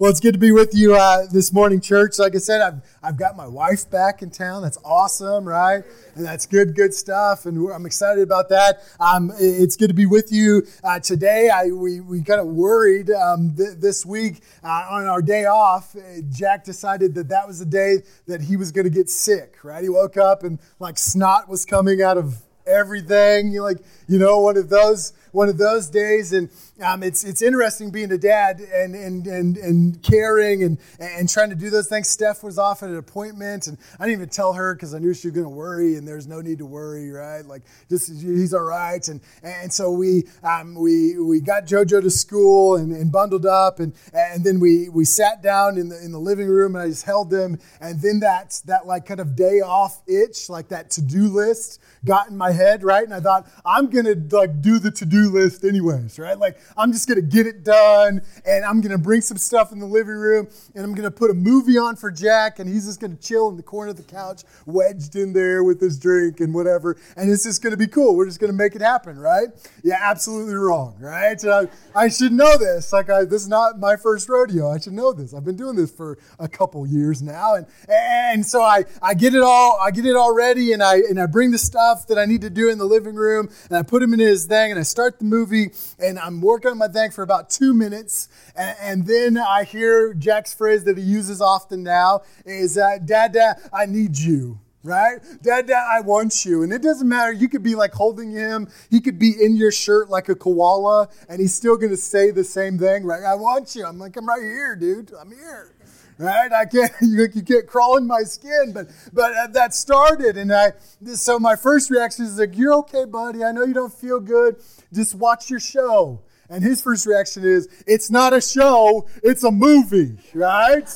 Well, 0.00 0.08
it's 0.08 0.20
good 0.20 0.32
to 0.32 0.38
be 0.38 0.50
with 0.50 0.74
you 0.74 0.94
uh, 0.94 1.26
this 1.30 1.52
morning, 1.52 1.78
church. 1.78 2.18
Like 2.18 2.34
I 2.34 2.38
said, 2.38 2.62
I've, 2.62 2.80
I've 3.02 3.18
got 3.18 3.36
my 3.36 3.46
wife 3.46 3.90
back 3.90 4.22
in 4.22 4.30
town. 4.30 4.62
That's 4.62 4.78
awesome, 4.82 5.46
right? 5.46 5.84
And 6.14 6.24
that's 6.24 6.46
good, 6.46 6.74
good 6.74 6.94
stuff. 6.94 7.44
And 7.44 7.70
I'm 7.70 7.84
excited 7.84 8.22
about 8.22 8.48
that. 8.48 8.80
Um, 8.98 9.30
it's 9.38 9.76
good 9.76 9.88
to 9.88 9.94
be 9.94 10.06
with 10.06 10.32
you 10.32 10.62
uh, 10.82 11.00
today. 11.00 11.50
I, 11.50 11.66
we, 11.66 12.00
we 12.00 12.22
kind 12.22 12.40
of 12.40 12.46
worried 12.46 13.10
um, 13.10 13.54
th- 13.54 13.76
this 13.76 14.06
week 14.06 14.40
uh, 14.64 14.86
on 14.90 15.06
our 15.06 15.20
day 15.20 15.44
off. 15.44 15.94
Jack 16.30 16.64
decided 16.64 17.14
that 17.16 17.28
that 17.28 17.46
was 17.46 17.58
the 17.58 17.66
day 17.66 17.96
that 18.26 18.40
he 18.40 18.56
was 18.56 18.72
going 18.72 18.86
to 18.86 18.90
get 18.90 19.10
sick, 19.10 19.62
right? 19.62 19.82
He 19.82 19.90
woke 19.90 20.16
up 20.16 20.44
and 20.44 20.60
like 20.78 20.96
snot 20.96 21.46
was 21.46 21.66
coming 21.66 22.00
out 22.00 22.16
of 22.16 22.40
everything. 22.66 23.52
You 23.52 23.62
like, 23.62 23.78
you 24.08 24.18
know, 24.18 24.40
one 24.40 24.56
of 24.56 24.70
those 24.70 25.12
one 25.32 25.48
of 25.48 25.58
those 25.58 25.88
days. 25.88 26.32
And 26.32 26.48
um, 26.82 27.02
it's, 27.02 27.24
it's 27.24 27.42
interesting 27.42 27.90
being 27.90 28.12
a 28.12 28.18
dad 28.18 28.60
and, 28.60 28.94
and, 28.94 29.26
and, 29.26 29.56
and 29.56 30.02
caring 30.02 30.62
and, 30.62 30.78
and 30.98 31.28
trying 31.28 31.50
to 31.50 31.56
do 31.56 31.70
those 31.70 31.88
things. 31.88 32.08
Steph 32.08 32.42
was 32.42 32.58
off 32.58 32.82
at 32.82 32.90
an 32.90 32.96
appointment, 32.96 33.66
and 33.66 33.78
I 33.98 34.06
didn't 34.06 34.20
even 34.20 34.28
tell 34.28 34.52
her 34.54 34.74
because 34.74 34.94
I 34.94 34.98
knew 34.98 35.14
she 35.14 35.28
was 35.28 35.34
going 35.34 35.46
to 35.46 35.50
worry, 35.50 35.96
and 35.96 36.06
there's 36.06 36.26
no 36.26 36.40
need 36.40 36.58
to 36.58 36.66
worry, 36.66 37.10
right? 37.10 37.44
Like, 37.44 37.62
just 37.88 38.10
he's 38.10 38.54
all 38.54 38.62
right. 38.62 39.06
And, 39.08 39.20
and 39.42 39.72
so 39.72 39.90
we, 39.90 40.24
um, 40.42 40.74
we, 40.74 41.18
we 41.18 41.40
got 41.40 41.66
JoJo 41.66 42.02
to 42.02 42.10
school 42.10 42.76
and, 42.76 42.92
and 42.92 43.10
bundled 43.10 43.46
up, 43.46 43.80
and, 43.80 43.92
and 44.12 44.44
then 44.44 44.60
we, 44.60 44.88
we 44.88 45.04
sat 45.04 45.42
down 45.42 45.78
in 45.78 45.88
the, 45.88 46.02
in 46.02 46.12
the 46.12 46.20
living 46.20 46.48
room, 46.48 46.74
and 46.76 46.84
I 46.84 46.88
just 46.88 47.04
held 47.04 47.30
them. 47.30 47.58
And 47.80 48.00
then 48.00 48.20
that, 48.20 48.60
that 48.66 48.86
like 48.86 49.06
kind 49.06 49.20
of 49.20 49.36
day 49.36 49.60
off 49.60 50.02
itch, 50.06 50.48
like 50.48 50.68
that 50.68 50.90
to 50.92 51.02
do 51.02 51.28
list, 51.28 51.80
got 52.04 52.28
in 52.28 52.36
my 52.36 52.52
head, 52.52 52.82
right? 52.82 53.04
And 53.04 53.14
I 53.14 53.20
thought, 53.20 53.48
I'm 53.64 53.90
going 53.90 54.06
to 54.06 54.36
like 54.36 54.60
do 54.60 54.78
the 54.78 54.90
to 54.90 55.04
do 55.04 55.30
list 55.30 55.64
anyways, 55.64 56.18
right? 56.18 56.38
Like, 56.38 56.58
I'm 56.76 56.92
just 56.92 57.08
going 57.08 57.20
to 57.20 57.26
get 57.26 57.46
it 57.46 57.64
done 57.64 58.22
and 58.44 58.64
I'm 58.64 58.80
going 58.80 58.92
to 58.92 58.98
bring 58.98 59.20
some 59.20 59.36
stuff 59.36 59.72
in 59.72 59.78
the 59.78 59.86
living 59.86 60.14
room 60.14 60.48
and 60.74 60.84
I'm 60.84 60.94
going 60.94 61.08
to 61.08 61.10
put 61.10 61.30
a 61.30 61.34
movie 61.34 61.78
on 61.78 61.96
for 61.96 62.10
Jack 62.10 62.58
and 62.58 62.68
he's 62.68 62.86
just 62.86 63.00
going 63.00 63.16
to 63.16 63.22
chill 63.22 63.48
in 63.48 63.56
the 63.56 63.62
corner 63.62 63.90
of 63.90 63.96
the 63.96 64.02
couch, 64.02 64.42
wedged 64.66 65.16
in 65.16 65.32
there 65.32 65.64
with 65.64 65.80
his 65.80 65.98
drink 65.98 66.40
and 66.40 66.54
whatever. 66.54 66.96
And 67.16 67.30
it's 67.30 67.44
just 67.44 67.62
going 67.62 67.72
to 67.72 67.76
be 67.76 67.86
cool. 67.86 68.16
We're 68.16 68.26
just 68.26 68.40
going 68.40 68.52
to 68.52 68.56
make 68.56 68.74
it 68.74 68.82
happen, 68.82 69.18
right? 69.18 69.48
Yeah, 69.82 69.98
absolutely 70.00 70.54
wrong, 70.54 70.96
right? 71.00 71.42
Uh, 71.44 71.66
I 71.94 72.08
should 72.08 72.32
know 72.32 72.56
this. 72.56 72.92
Like, 72.92 73.10
I, 73.10 73.24
this 73.24 73.42
is 73.42 73.48
not 73.48 73.78
my 73.78 73.96
first 73.96 74.28
rodeo. 74.28 74.70
I 74.70 74.78
should 74.78 74.92
know 74.92 75.12
this. 75.12 75.34
I've 75.34 75.44
been 75.44 75.56
doing 75.56 75.76
this 75.76 75.90
for 75.90 76.18
a 76.38 76.48
couple 76.48 76.86
years 76.86 77.22
now. 77.22 77.54
And, 77.54 77.66
and 77.88 78.44
so 78.44 78.62
I, 78.62 78.84
I 79.02 79.14
get 79.14 79.34
it 79.34 79.42
all, 79.42 79.78
I 79.80 79.90
get 79.90 80.06
it 80.06 80.16
all 80.16 80.34
ready 80.34 80.72
and 80.72 80.82
I, 80.82 80.96
and 80.96 81.20
I 81.20 81.26
bring 81.26 81.50
the 81.50 81.58
stuff 81.58 82.06
that 82.08 82.18
I 82.18 82.24
need 82.24 82.40
to 82.42 82.50
do 82.50 82.70
in 82.70 82.78
the 82.78 82.84
living 82.84 83.14
room 83.14 83.48
and 83.68 83.78
I 83.78 83.82
put 83.82 84.02
him 84.02 84.14
in 84.14 84.20
his 84.20 84.46
thing 84.46 84.70
and 84.70 84.78
I 84.78 84.82
start 84.82 85.18
the 85.18 85.24
movie 85.24 85.70
and 85.98 86.18
I'm 86.18 86.40
working 86.40 86.59
on 86.66 86.78
my 86.78 86.88
thing 86.88 87.10
for 87.10 87.22
about 87.22 87.50
two 87.50 87.74
minutes. 87.74 88.28
And, 88.56 88.76
and 88.80 89.06
then 89.06 89.38
I 89.38 89.64
hear 89.64 90.14
Jack's 90.14 90.54
phrase 90.54 90.84
that 90.84 90.96
he 90.98 91.04
uses 91.04 91.40
often 91.40 91.82
now 91.82 92.22
is, 92.44 92.76
uh, 92.76 92.98
Dad, 93.04 93.32
Dad, 93.32 93.60
I 93.72 93.86
need 93.86 94.18
you 94.18 94.60
right? 94.82 95.18
Dad, 95.42 95.66
Dad, 95.66 95.84
I 95.88 96.00
want 96.00 96.44
you. 96.44 96.62
And 96.62 96.72
it 96.72 96.82
doesn't 96.82 97.08
matter. 97.08 97.32
You 97.32 97.48
could 97.48 97.62
be 97.62 97.74
like 97.74 97.92
holding 97.92 98.30
him. 98.30 98.68
He 98.90 99.00
could 99.00 99.18
be 99.18 99.32
in 99.40 99.56
your 99.56 99.72
shirt 99.72 100.08
like 100.08 100.28
a 100.28 100.34
koala, 100.34 101.08
and 101.28 101.40
he's 101.40 101.54
still 101.54 101.76
going 101.76 101.90
to 101.90 101.96
say 101.96 102.30
the 102.30 102.44
same 102.44 102.78
thing, 102.78 103.04
right? 103.04 103.22
I 103.22 103.34
want 103.34 103.74
you. 103.74 103.84
I'm 103.84 103.98
like, 103.98 104.16
I'm 104.16 104.26
right 104.26 104.42
here, 104.42 104.76
dude. 104.76 105.12
I'm 105.18 105.30
here. 105.30 105.74
Right? 106.18 106.52
I 106.52 106.66
can't, 106.66 106.92
you, 107.00 107.28
you 107.34 107.42
can't 107.42 107.66
crawl 107.66 107.96
in 107.96 108.06
my 108.06 108.22
skin, 108.22 108.72
but, 108.74 108.88
but 109.12 109.34
uh, 109.34 109.46
that 109.48 109.74
started. 109.74 110.36
And 110.36 110.52
I, 110.52 110.72
so 111.14 111.38
my 111.38 111.56
first 111.56 111.90
reaction 111.90 112.26
is 112.26 112.38
like, 112.38 112.56
you're 112.56 112.74
okay, 112.74 113.04
buddy. 113.04 113.42
I 113.42 113.52
know 113.52 113.64
you 113.64 113.74
don't 113.74 113.92
feel 113.92 114.20
good. 114.20 114.56
Just 114.92 115.14
watch 115.14 115.48
your 115.48 115.60
show. 115.60 116.20
And 116.50 116.62
his 116.62 116.82
first 116.82 117.06
reaction 117.06 117.44
is, 117.44 117.68
it's 117.86 118.10
not 118.10 118.32
a 118.32 118.40
show, 118.40 119.06
it's 119.22 119.44
a 119.44 119.50
movie, 119.50 120.18
right? 120.34 120.88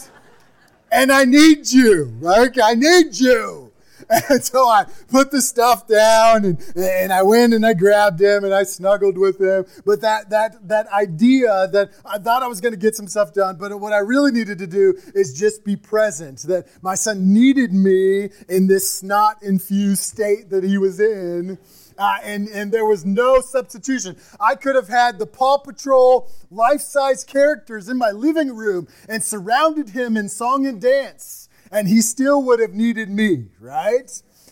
and 0.95 1.11
I 1.11 1.25
need 1.25 1.71
you, 1.71 2.05
right? 2.21 2.57
I 2.63 2.75
need 2.75 3.19
you. 3.19 3.64
And 4.31 4.43
so 4.43 4.67
I 4.67 4.87
put 5.09 5.31
the 5.31 5.43
stuff 5.43 5.87
down 5.87 6.45
and, 6.45 6.73
and 6.77 7.13
I 7.13 7.23
went 7.23 7.55
and 7.55 7.65
I 7.65 7.75
grabbed 7.75 8.21
him 8.21 8.45
and 8.45 8.55
I 8.55 8.63
snuggled 8.63 9.19
with 9.19 9.41
him. 9.41 9.67
But 9.85 10.01
that, 10.01 10.31
that, 10.31 10.69
that 10.69 10.89
idea 10.89 11.69
that 11.73 11.91
I 12.05 12.19
thought 12.19 12.43
I 12.43 12.47
was 12.47 12.61
going 12.61 12.73
to 12.73 12.79
get 12.79 12.97
some 12.97 13.09
stuff 13.09 13.33
done, 13.33 13.57
but 13.57 13.79
what 13.81 13.93
I 13.93 13.99
really 13.99 14.33
needed 14.33 14.59
to 14.59 14.67
do 14.67 14.95
is 15.15 15.39
just 15.39 15.65
be 15.65 15.77
present. 15.77 16.41
That 16.41 16.67
my 16.83 16.95
son 16.95 17.33
needed 17.33 17.73
me 17.73 18.31
in 18.49 18.67
this 18.67 18.91
snot 18.91 19.43
infused 19.43 20.03
state 20.03 20.51
that 20.51 20.65
he 20.65 20.79
was 20.79 21.01
in. 21.01 21.59
Uh, 21.97 22.19
and, 22.25 22.49
and 22.49 22.73
there 22.73 22.85
was 22.85 23.05
no 23.05 23.41
substitution. 23.41 24.17
I 24.41 24.55
could 24.55 24.75
have 24.75 24.89
had 24.89 25.19
the 25.19 25.27
Paw 25.27 25.59
Patrol 25.59 26.31
life 26.51 26.81
size 26.81 27.25
characters 27.25 27.89
in 27.89 27.99
my 27.99 28.11
living 28.11 28.55
room 28.55 28.89
and 29.09 29.23
surrounded 29.23 29.91
him 29.91 30.17
in 30.17 30.29
song 30.29 30.67
and 30.67 30.81
dance, 30.81 31.49
and 31.75 31.89
he 31.89 32.01
still 32.01 32.43
would 32.45 32.61
have 32.61 32.73
needed 32.73 33.11
me, 33.11 33.49
right? 33.59 34.11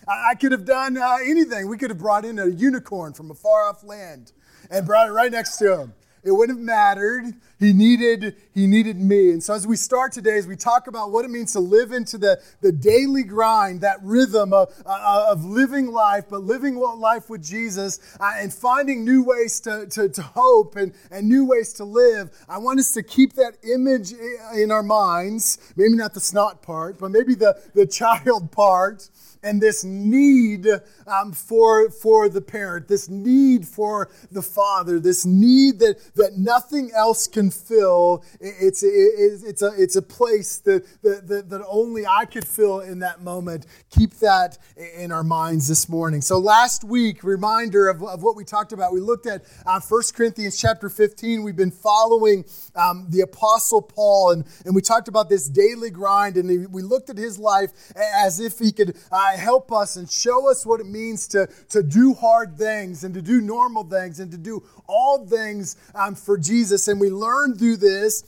I, 0.08 0.34
could 0.34 0.50
have 0.50 0.64
done 0.64 0.98
uh, 0.98 1.18
anything. 1.24 1.68
We 1.68 1.78
could 1.78 1.90
have 1.90 1.98
brought 1.98 2.24
in 2.24 2.40
a 2.40 2.48
unicorn 2.48 3.12
from 3.12 3.30
a 3.30 3.34
far 3.34 3.68
off 3.68 3.84
land 3.84 4.32
and 4.68 4.84
brought 4.84 5.08
it 5.08 5.12
right 5.12 5.30
next 5.30 5.56
to 5.58 5.80
him. 5.80 5.94
It 6.24 6.30
wouldn't 6.30 6.58
have 6.58 6.64
mattered. 6.64 7.34
He 7.58 7.72
needed, 7.72 8.36
he 8.54 8.66
needed 8.66 8.96
me. 8.96 9.30
And 9.30 9.42
so 9.42 9.54
as 9.54 9.66
we 9.66 9.76
start 9.76 10.12
today, 10.12 10.36
as 10.36 10.46
we 10.46 10.56
talk 10.56 10.86
about 10.86 11.10
what 11.10 11.24
it 11.24 11.30
means 11.30 11.52
to 11.52 11.60
live 11.60 11.90
into 11.90 12.16
the, 12.16 12.40
the 12.60 12.70
daily 12.70 13.24
grind, 13.24 13.80
that 13.80 13.98
rhythm 14.02 14.52
of, 14.52 14.72
uh, 14.86 15.26
of 15.30 15.44
living 15.44 15.88
life, 15.88 16.24
but 16.30 16.42
living 16.42 16.76
life 16.76 17.28
with 17.28 17.42
Jesus 17.42 17.98
uh, 18.20 18.32
and 18.36 18.52
finding 18.52 19.04
new 19.04 19.24
ways 19.24 19.58
to, 19.60 19.86
to, 19.86 20.08
to 20.08 20.22
hope 20.22 20.76
and, 20.76 20.92
and 21.10 21.28
new 21.28 21.44
ways 21.44 21.72
to 21.74 21.84
live, 21.84 22.30
I 22.48 22.58
want 22.58 22.78
us 22.78 22.92
to 22.92 23.02
keep 23.02 23.34
that 23.34 23.56
image 23.64 24.12
in 24.54 24.70
our 24.70 24.82
minds. 24.82 25.72
Maybe 25.76 25.94
not 25.96 26.14
the 26.14 26.20
snot 26.20 26.62
part, 26.62 26.98
but 26.98 27.10
maybe 27.10 27.34
the, 27.34 27.60
the 27.74 27.86
child 27.92 28.52
part 28.52 29.08
and 29.42 29.60
this 29.60 29.84
need 29.84 30.66
um, 31.06 31.32
for, 31.32 31.90
for 31.90 32.28
the 32.28 32.40
parent, 32.40 32.88
this 32.88 33.08
need 33.08 33.66
for 33.66 34.08
the 34.30 34.42
father, 34.42 35.00
this 35.00 35.26
need 35.26 35.78
that, 35.80 35.96
that 36.14 36.38
nothing 36.38 36.90
else 36.94 37.26
can 37.26 37.50
fill. 37.50 38.24
It's, 38.40 38.82
it's, 38.84 39.62
a, 39.62 39.70
it's 39.76 39.96
a 39.96 40.02
place 40.02 40.58
that, 40.58 40.84
that, 41.02 41.48
that 41.48 41.64
only 41.68 42.06
I 42.06 42.24
could 42.24 42.46
fill 42.46 42.80
in 42.80 43.00
that 43.00 43.22
moment. 43.22 43.66
Keep 43.90 44.14
that 44.16 44.58
in 44.96 45.10
our 45.10 45.24
minds 45.24 45.68
this 45.68 45.88
morning. 45.88 46.20
So 46.20 46.38
last 46.38 46.84
week, 46.84 47.24
reminder 47.24 47.88
of, 47.88 48.02
of 48.02 48.22
what 48.22 48.36
we 48.36 48.44
talked 48.44 48.72
about, 48.72 48.92
we 48.92 49.00
looked 49.00 49.26
at 49.26 49.42
uh, 49.66 49.80
1 49.80 50.02
Corinthians 50.14 50.60
chapter 50.60 50.88
15. 50.88 51.42
We've 51.42 51.56
been 51.56 51.70
following 51.70 52.44
um, 52.74 53.06
the 53.08 53.22
Apostle 53.22 53.82
Paul, 53.82 54.32
and, 54.32 54.44
and 54.64 54.74
we 54.74 54.82
talked 54.82 55.08
about 55.08 55.28
this 55.28 55.48
daily 55.48 55.90
grind, 55.90 56.36
and 56.36 56.72
we 56.72 56.82
looked 56.82 57.10
at 57.10 57.18
his 57.18 57.38
life 57.38 57.70
as 57.96 58.40
if 58.40 58.58
he 58.58 58.72
could 58.72 58.96
uh, 59.10 59.31
help 59.36 59.72
us 59.72 59.96
and 59.96 60.10
show 60.10 60.50
us 60.50 60.64
what 60.64 60.80
it 60.80 60.86
means 60.86 61.26
to, 61.28 61.48
to 61.70 61.82
do 61.82 62.14
hard 62.14 62.56
things 62.56 63.04
and 63.04 63.14
to 63.14 63.22
do 63.22 63.40
normal 63.40 63.84
things 63.84 64.20
and 64.20 64.30
to 64.30 64.38
do 64.38 64.62
all 64.86 65.26
things 65.26 65.76
um, 65.94 66.14
for 66.14 66.38
Jesus. 66.38 66.88
And 66.88 67.00
we 67.00 67.10
learn 67.10 67.56
through 67.56 67.78
this 67.78 68.24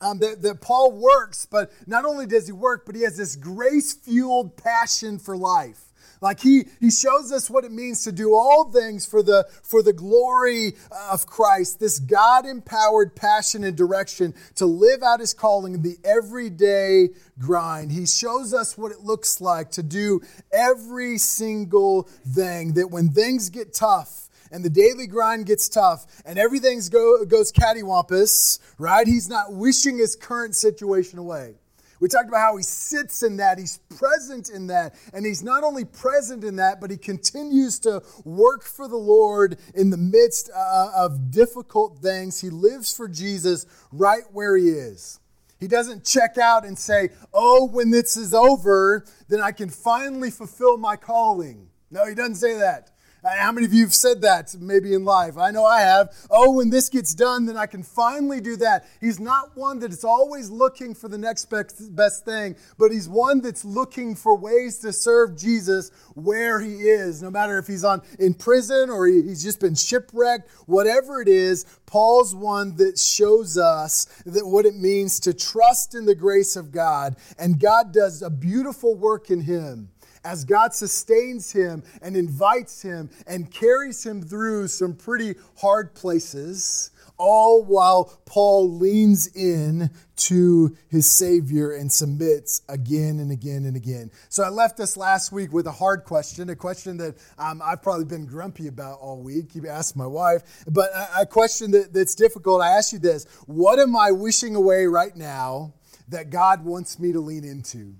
um, 0.00 0.18
that, 0.18 0.42
that 0.42 0.60
Paul 0.60 0.92
works, 0.92 1.46
but 1.46 1.72
not 1.86 2.04
only 2.04 2.26
does 2.26 2.46
he 2.46 2.52
work, 2.52 2.84
but 2.84 2.94
he 2.94 3.02
has 3.02 3.16
this 3.16 3.36
grace 3.36 3.92
fueled 3.92 4.56
passion 4.56 5.18
for 5.18 5.36
life. 5.36 5.91
Like 6.22 6.38
he, 6.38 6.66
he 6.78 6.90
shows 6.92 7.32
us 7.32 7.50
what 7.50 7.64
it 7.64 7.72
means 7.72 8.04
to 8.04 8.12
do 8.12 8.32
all 8.32 8.70
things 8.70 9.04
for 9.04 9.24
the, 9.24 9.44
for 9.64 9.82
the 9.82 9.92
glory 9.92 10.74
uh, 10.90 11.10
of 11.12 11.26
Christ, 11.26 11.80
this 11.80 11.98
God 11.98 12.46
empowered 12.46 13.16
passion 13.16 13.64
and 13.64 13.76
direction 13.76 14.32
to 14.54 14.64
live 14.64 15.02
out 15.02 15.18
his 15.18 15.34
calling 15.34 15.74
in 15.74 15.82
the 15.82 15.96
everyday 16.04 17.08
grind. 17.40 17.90
He 17.90 18.06
shows 18.06 18.54
us 18.54 18.78
what 18.78 18.92
it 18.92 19.00
looks 19.00 19.40
like 19.40 19.72
to 19.72 19.82
do 19.82 20.20
every 20.52 21.18
single 21.18 22.04
thing, 22.24 22.74
that 22.74 22.92
when 22.92 23.10
things 23.10 23.50
get 23.50 23.74
tough, 23.74 24.28
and 24.52 24.62
the 24.62 24.70
daily 24.70 25.06
grind 25.06 25.46
gets 25.46 25.66
tough 25.66 26.04
and 26.26 26.38
everything 26.38 26.78
go, 26.90 27.24
goes 27.24 27.50
cattywampus, 27.50 28.58
right? 28.78 29.06
He's 29.06 29.26
not 29.26 29.54
wishing 29.54 29.96
his 29.96 30.14
current 30.14 30.54
situation 30.54 31.18
away. 31.18 31.54
We 32.02 32.08
talked 32.08 32.26
about 32.26 32.40
how 32.40 32.56
he 32.56 32.64
sits 32.64 33.22
in 33.22 33.36
that, 33.36 33.60
he's 33.60 33.78
present 33.96 34.50
in 34.50 34.66
that, 34.66 34.96
and 35.14 35.24
he's 35.24 35.44
not 35.44 35.62
only 35.62 35.84
present 35.84 36.42
in 36.42 36.56
that, 36.56 36.80
but 36.80 36.90
he 36.90 36.96
continues 36.96 37.78
to 37.78 38.02
work 38.24 38.64
for 38.64 38.88
the 38.88 38.96
Lord 38.96 39.56
in 39.72 39.90
the 39.90 39.96
midst 39.96 40.50
uh, 40.52 40.90
of 40.96 41.30
difficult 41.30 42.00
things. 42.00 42.40
He 42.40 42.50
lives 42.50 42.92
for 42.92 43.06
Jesus 43.06 43.66
right 43.92 44.24
where 44.32 44.56
he 44.56 44.70
is. 44.70 45.20
He 45.60 45.68
doesn't 45.68 46.04
check 46.04 46.38
out 46.38 46.64
and 46.66 46.76
say, 46.76 47.10
Oh, 47.32 47.68
when 47.68 47.92
this 47.92 48.16
is 48.16 48.34
over, 48.34 49.04
then 49.28 49.40
I 49.40 49.52
can 49.52 49.68
finally 49.68 50.32
fulfill 50.32 50.78
my 50.78 50.96
calling. 50.96 51.68
No, 51.92 52.04
he 52.04 52.16
doesn't 52.16 52.34
say 52.34 52.58
that. 52.58 52.90
How 53.24 53.52
many 53.52 53.66
of 53.66 53.72
you 53.72 53.84
have 53.84 53.94
said 53.94 54.22
that 54.22 54.56
maybe 54.58 54.94
in 54.94 55.04
life? 55.04 55.38
I 55.38 55.52
know 55.52 55.64
I 55.64 55.80
have. 55.82 56.12
Oh, 56.28 56.50
when 56.50 56.70
this 56.70 56.88
gets 56.88 57.14
done, 57.14 57.46
then 57.46 57.56
I 57.56 57.66
can 57.66 57.84
finally 57.84 58.40
do 58.40 58.56
that. 58.56 58.84
He's 59.00 59.20
not 59.20 59.56
one 59.56 59.78
that 59.78 59.92
is 59.92 60.02
always 60.02 60.50
looking 60.50 60.92
for 60.92 61.08
the 61.08 61.18
next 61.18 61.44
best 61.44 62.24
thing, 62.24 62.56
but 62.78 62.90
he's 62.90 63.08
one 63.08 63.40
that's 63.40 63.64
looking 63.64 64.16
for 64.16 64.36
ways 64.36 64.78
to 64.78 64.92
serve 64.92 65.36
Jesus 65.36 65.92
where 66.14 66.58
he 66.58 66.82
is, 66.82 67.22
no 67.22 67.30
matter 67.30 67.58
if 67.58 67.68
he's 67.68 67.84
on 67.84 68.02
in 68.18 68.34
prison 68.34 68.90
or 68.90 69.06
he's 69.06 69.44
just 69.44 69.60
been 69.60 69.76
shipwrecked, 69.76 70.50
whatever 70.66 71.22
it 71.22 71.28
is. 71.28 71.64
Paul's 71.86 72.34
one 72.34 72.74
that 72.76 72.98
shows 72.98 73.56
us 73.56 74.06
that 74.26 74.46
what 74.46 74.66
it 74.66 74.74
means 74.74 75.20
to 75.20 75.32
trust 75.32 75.94
in 75.94 76.06
the 76.06 76.14
grace 76.16 76.56
of 76.56 76.72
God, 76.72 77.14
and 77.38 77.60
God 77.60 77.92
does 77.92 78.20
a 78.20 78.30
beautiful 78.30 78.96
work 78.96 79.30
in 79.30 79.42
him 79.42 79.90
as 80.24 80.44
God 80.44 80.74
sustains 80.74 81.52
him 81.52 81.82
and 82.00 82.16
invites 82.16 82.82
him 82.82 83.10
and 83.26 83.50
carries 83.50 84.04
him 84.04 84.22
through 84.22 84.68
some 84.68 84.94
pretty 84.94 85.34
hard 85.56 85.94
places, 85.94 86.90
all 87.18 87.64
while 87.64 88.20
Paul 88.24 88.78
leans 88.78 89.28
in 89.28 89.90
to 90.16 90.76
his 90.88 91.10
Savior 91.10 91.72
and 91.72 91.90
submits 91.90 92.62
again 92.68 93.18
and 93.18 93.30
again 93.30 93.64
and 93.64 93.76
again. 93.76 94.10
So 94.28 94.42
I 94.42 94.48
left 94.48 94.80
us 94.80 94.96
last 94.96 95.32
week 95.32 95.52
with 95.52 95.66
a 95.66 95.72
hard 95.72 96.04
question, 96.04 96.50
a 96.50 96.56
question 96.56 96.96
that 96.98 97.16
um, 97.38 97.60
I've 97.64 97.82
probably 97.82 98.04
been 98.04 98.26
grumpy 98.26 98.68
about 98.68 98.98
all 99.00 99.22
week. 99.22 99.54
You 99.54 99.68
asked 99.68 99.96
my 99.96 100.06
wife, 100.06 100.42
but 100.68 100.90
a, 100.92 101.22
a 101.22 101.26
question 101.26 101.70
that, 101.72 101.92
that's 101.92 102.14
difficult. 102.14 102.60
I 102.60 102.76
ask 102.76 102.92
you 102.92 102.98
this 102.98 103.24
What 103.46 103.78
am 103.78 103.96
I 103.96 104.12
wishing 104.12 104.54
away 104.54 104.86
right 104.86 105.14
now 105.16 105.74
that 106.08 106.30
God 106.30 106.64
wants 106.64 106.98
me 106.98 107.12
to 107.12 107.20
lean 107.20 107.44
into? 107.44 107.94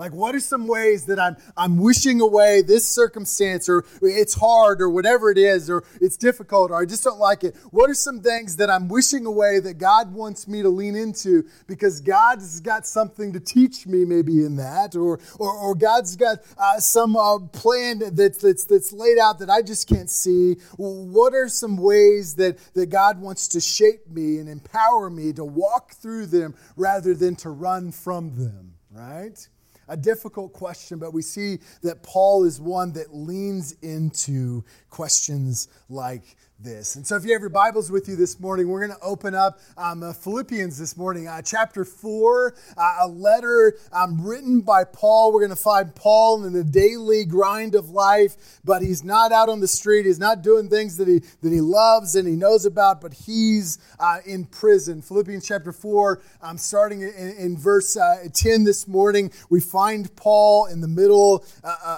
Like, 0.00 0.14
what 0.14 0.34
are 0.34 0.40
some 0.40 0.66
ways 0.66 1.04
that 1.06 1.20
I'm, 1.20 1.36
I'm 1.58 1.76
wishing 1.76 2.22
away 2.22 2.62
this 2.62 2.88
circumstance, 2.88 3.68
or 3.68 3.84
it's 4.00 4.32
hard, 4.32 4.80
or 4.80 4.88
whatever 4.88 5.30
it 5.30 5.36
is, 5.36 5.68
or 5.68 5.84
it's 6.00 6.16
difficult, 6.16 6.70
or 6.70 6.80
I 6.80 6.86
just 6.86 7.04
don't 7.04 7.18
like 7.18 7.44
it? 7.44 7.54
What 7.70 7.90
are 7.90 7.94
some 7.94 8.22
things 8.22 8.56
that 8.56 8.70
I'm 8.70 8.88
wishing 8.88 9.26
away 9.26 9.60
that 9.60 9.74
God 9.74 10.14
wants 10.14 10.48
me 10.48 10.62
to 10.62 10.70
lean 10.70 10.96
into 10.96 11.46
because 11.66 12.00
God's 12.00 12.60
got 12.60 12.86
something 12.86 13.34
to 13.34 13.40
teach 13.40 13.86
me, 13.86 14.06
maybe 14.06 14.42
in 14.42 14.56
that, 14.56 14.96
or, 14.96 15.20
or, 15.38 15.52
or 15.52 15.74
God's 15.74 16.16
got 16.16 16.38
uh, 16.56 16.80
some 16.80 17.14
uh, 17.14 17.38
plan 17.52 18.00
that's, 18.14 18.38
that's, 18.38 18.64
that's 18.64 18.94
laid 18.94 19.18
out 19.18 19.38
that 19.40 19.50
I 19.50 19.60
just 19.60 19.86
can't 19.86 20.08
see? 20.08 20.54
What 20.78 21.34
are 21.34 21.50
some 21.50 21.76
ways 21.76 22.36
that, 22.36 22.56
that 22.72 22.86
God 22.86 23.20
wants 23.20 23.48
to 23.48 23.60
shape 23.60 24.08
me 24.08 24.38
and 24.38 24.48
empower 24.48 25.10
me 25.10 25.34
to 25.34 25.44
walk 25.44 25.92
through 25.92 26.24
them 26.24 26.54
rather 26.74 27.12
than 27.12 27.36
to 27.36 27.50
run 27.50 27.92
from 27.92 28.34
them, 28.36 28.76
right? 28.90 29.46
A 29.90 29.96
difficult 29.96 30.52
question, 30.52 30.98
but 30.98 31.12
we 31.12 31.20
see 31.20 31.58
that 31.82 32.02
Paul 32.02 32.44
is 32.44 32.60
one 32.60 32.92
that 32.92 33.14
leans 33.14 33.72
into 33.82 34.64
questions 34.88 35.68
like 35.88 36.36
this. 36.62 36.96
And 36.96 37.06
so, 37.06 37.16
if 37.16 37.24
you 37.24 37.32
have 37.32 37.40
your 37.40 37.50
Bibles 37.50 37.90
with 37.90 38.08
you 38.08 38.16
this 38.16 38.38
morning, 38.38 38.68
we're 38.68 38.86
going 38.86 38.98
to 38.98 39.04
open 39.04 39.34
up 39.34 39.60
um, 39.76 40.02
uh, 40.02 40.12
Philippians 40.12 40.78
this 40.78 40.96
morning, 40.96 41.26
uh, 41.26 41.40
chapter 41.42 41.84
4, 41.84 42.54
uh, 42.76 42.96
a 43.00 43.08
letter 43.08 43.76
um, 43.92 44.20
written 44.20 44.60
by 44.60 44.84
Paul. 44.84 45.32
We're 45.32 45.40
going 45.40 45.50
to 45.50 45.56
find 45.56 45.94
Paul 45.94 46.44
in 46.44 46.52
the 46.52 46.64
daily 46.64 47.24
grind 47.24 47.74
of 47.74 47.90
life, 47.90 48.60
but 48.64 48.82
he's 48.82 49.02
not 49.02 49.32
out 49.32 49.48
on 49.48 49.60
the 49.60 49.68
street. 49.68 50.06
He's 50.06 50.18
not 50.18 50.42
doing 50.42 50.68
things 50.68 50.96
that 50.98 51.08
he, 51.08 51.20
that 51.42 51.52
he 51.52 51.60
loves 51.60 52.14
and 52.14 52.28
he 52.28 52.34
knows 52.34 52.66
about, 52.66 53.00
but 53.00 53.14
he's 53.14 53.78
uh, 53.98 54.18
in 54.26 54.44
prison. 54.44 55.00
Philippians 55.02 55.46
chapter 55.46 55.72
4, 55.72 56.22
um, 56.42 56.58
starting 56.58 57.02
in, 57.02 57.34
in 57.38 57.56
verse 57.56 57.96
uh, 57.96 58.24
10 58.32 58.64
this 58.64 58.86
morning, 58.86 59.32
we 59.48 59.60
find 59.60 60.14
Paul 60.16 60.66
in 60.66 60.80
the 60.80 60.88
middle 60.88 61.44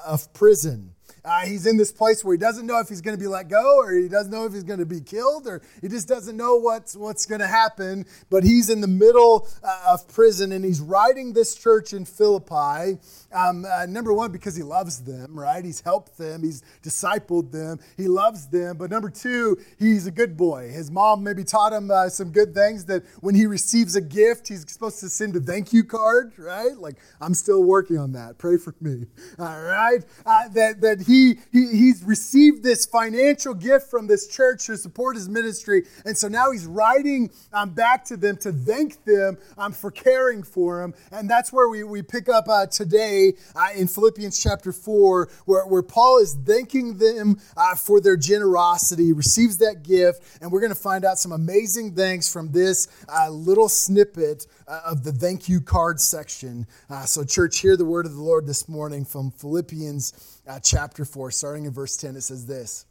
of 0.06 0.32
prison. 0.32 0.94
Uh, 1.24 1.42
he's 1.42 1.66
in 1.66 1.76
this 1.76 1.92
place 1.92 2.24
where 2.24 2.34
he 2.34 2.38
doesn't 2.38 2.66
know 2.66 2.80
if 2.80 2.88
he's 2.88 3.00
going 3.00 3.16
to 3.16 3.20
be 3.20 3.28
let 3.28 3.48
go 3.48 3.78
or 3.78 3.92
he 3.92 4.08
doesn't 4.08 4.32
know 4.32 4.44
if 4.44 4.52
he's 4.52 4.64
going 4.64 4.80
to 4.80 4.86
be 4.86 5.00
killed 5.00 5.46
or 5.46 5.62
he 5.80 5.88
just 5.88 6.08
doesn't 6.08 6.36
know 6.36 6.56
what's, 6.56 6.96
what's 6.96 7.26
going 7.26 7.40
to 7.40 7.46
happen. 7.46 8.04
But 8.28 8.42
he's 8.42 8.68
in 8.68 8.80
the 8.80 8.88
middle 8.88 9.46
uh, 9.62 9.84
of 9.90 10.08
prison 10.08 10.50
and 10.50 10.64
he's 10.64 10.80
writing 10.80 11.32
this 11.32 11.54
church 11.54 11.92
in 11.92 12.04
Philippi. 12.06 12.98
Um, 13.32 13.64
uh, 13.64 13.86
number 13.86 14.12
one, 14.12 14.32
because 14.32 14.56
he 14.56 14.64
loves 14.64 15.04
them, 15.04 15.38
right? 15.38 15.64
He's 15.64 15.80
helped 15.80 16.18
them, 16.18 16.42
he's 16.42 16.62
discipled 16.82 17.52
them, 17.52 17.78
he 17.96 18.08
loves 18.08 18.48
them. 18.48 18.76
But 18.76 18.90
number 18.90 19.08
two, 19.08 19.58
he's 19.78 20.06
a 20.06 20.10
good 20.10 20.36
boy. 20.36 20.70
His 20.70 20.90
mom 20.90 21.22
maybe 21.22 21.44
taught 21.44 21.72
him 21.72 21.90
uh, 21.90 22.08
some 22.08 22.32
good 22.32 22.52
things 22.52 22.86
that 22.86 23.04
when 23.20 23.36
he 23.36 23.46
receives 23.46 23.94
a 23.94 24.00
gift, 24.00 24.48
he's 24.48 24.70
supposed 24.70 24.98
to 25.00 25.08
send 25.08 25.36
a 25.36 25.40
thank 25.40 25.72
you 25.72 25.84
card, 25.84 26.32
right? 26.36 26.76
Like, 26.76 26.96
I'm 27.20 27.34
still 27.34 27.62
working 27.62 27.96
on 27.96 28.12
that. 28.12 28.38
Pray 28.38 28.56
for 28.56 28.74
me, 28.80 29.06
all 29.38 29.62
right? 29.62 30.04
Uh, 30.26 30.48
that, 30.48 30.80
that 30.80 31.02
he 31.02 31.11
he, 31.12 31.38
he, 31.52 31.66
he's 31.76 32.02
received 32.02 32.62
this 32.62 32.86
financial 32.86 33.52
gift 33.52 33.90
from 33.90 34.06
this 34.06 34.26
church 34.26 34.66
to 34.66 34.76
support 34.76 35.16
his 35.16 35.28
ministry. 35.28 35.84
And 36.06 36.16
so 36.16 36.28
now 36.28 36.50
he's 36.50 36.66
writing 36.66 37.30
um, 37.52 37.70
back 37.70 38.04
to 38.06 38.16
them 38.16 38.36
to 38.38 38.52
thank 38.52 39.04
them 39.04 39.36
um, 39.58 39.72
for 39.72 39.90
caring 39.90 40.42
for 40.42 40.82
him. 40.82 40.94
And 41.10 41.28
that's 41.28 41.52
where 41.52 41.68
we, 41.68 41.84
we 41.84 42.02
pick 42.02 42.28
up 42.28 42.48
uh, 42.48 42.66
today 42.66 43.34
uh, 43.54 43.68
in 43.76 43.88
Philippians 43.88 44.42
chapter 44.42 44.72
4, 44.72 45.28
where, 45.44 45.66
where 45.66 45.82
Paul 45.82 46.18
is 46.18 46.34
thanking 46.46 46.96
them 46.96 47.38
uh, 47.56 47.74
for 47.74 48.00
their 48.00 48.16
generosity, 48.16 49.06
he 49.06 49.12
receives 49.12 49.58
that 49.58 49.82
gift. 49.82 50.22
And 50.40 50.50
we're 50.50 50.60
going 50.60 50.74
to 50.74 50.80
find 50.80 51.04
out 51.04 51.18
some 51.18 51.32
amazing 51.32 51.94
things 51.94 52.32
from 52.32 52.52
this 52.52 52.88
uh, 53.08 53.28
little 53.28 53.68
snippet 53.68 54.46
uh, 54.66 54.80
of 54.86 55.04
the 55.04 55.12
thank 55.12 55.48
you 55.48 55.60
card 55.60 56.00
section. 56.00 56.66
Uh, 56.88 57.04
so, 57.04 57.24
church, 57.24 57.58
hear 57.58 57.76
the 57.76 57.84
word 57.84 58.06
of 58.06 58.14
the 58.14 58.22
Lord 58.22 58.46
this 58.46 58.68
morning 58.68 59.04
from 59.04 59.30
Philippians 59.30 60.31
uh, 60.46 60.58
chapter 60.60 61.04
4, 61.04 61.30
starting 61.30 61.64
in 61.64 61.72
verse 61.72 61.96
10. 61.96 62.16
It 62.16 62.22
says 62.22 62.46
this 62.46 62.86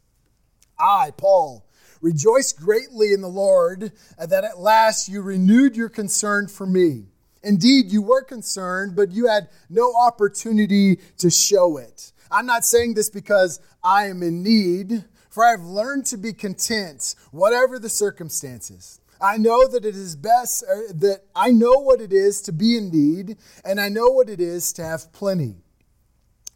I, 0.78 1.12
Paul, 1.16 1.66
rejoice 2.00 2.52
greatly 2.52 3.12
in 3.12 3.20
the 3.20 3.28
Lord 3.28 3.92
uh, 4.18 4.26
that 4.26 4.44
at 4.44 4.58
last 4.58 5.08
you 5.08 5.22
renewed 5.22 5.76
your 5.76 5.88
concern 5.88 6.48
for 6.48 6.66
me. 6.66 7.06
Indeed, 7.42 7.90
you 7.90 8.02
were 8.02 8.22
concerned, 8.22 8.94
but 8.94 9.10
you 9.10 9.26
had 9.26 9.48
no 9.68 9.92
opportunity 9.94 11.00
to 11.18 11.30
show 11.30 11.76
it. 11.76 12.12
I'm 12.30 12.46
not 12.46 12.64
saying 12.64 12.94
this 12.94 13.10
because 13.10 13.60
I 13.82 14.06
am 14.06 14.22
in 14.22 14.42
need, 14.42 15.04
for 15.28 15.44
I 15.44 15.50
have 15.50 15.64
learned 15.64 16.06
to 16.06 16.16
be 16.16 16.32
content, 16.32 17.14
whatever 17.30 17.78
the 17.78 17.88
circumstances. 17.88 19.00
I 19.20 19.36
know 19.36 19.68
that 19.68 19.84
it 19.84 19.94
is 19.94 20.16
best, 20.16 20.64
uh, 20.64 20.92
that 20.94 21.22
I 21.34 21.50
know 21.50 21.74
what 21.78 22.00
it 22.00 22.12
is 22.12 22.40
to 22.42 22.52
be 22.52 22.76
in 22.76 22.90
need, 22.90 23.36
and 23.64 23.80
I 23.80 23.88
know 23.88 24.08
what 24.08 24.28
it 24.28 24.40
is 24.40 24.72
to 24.74 24.84
have 24.84 25.12
plenty. 25.12 25.61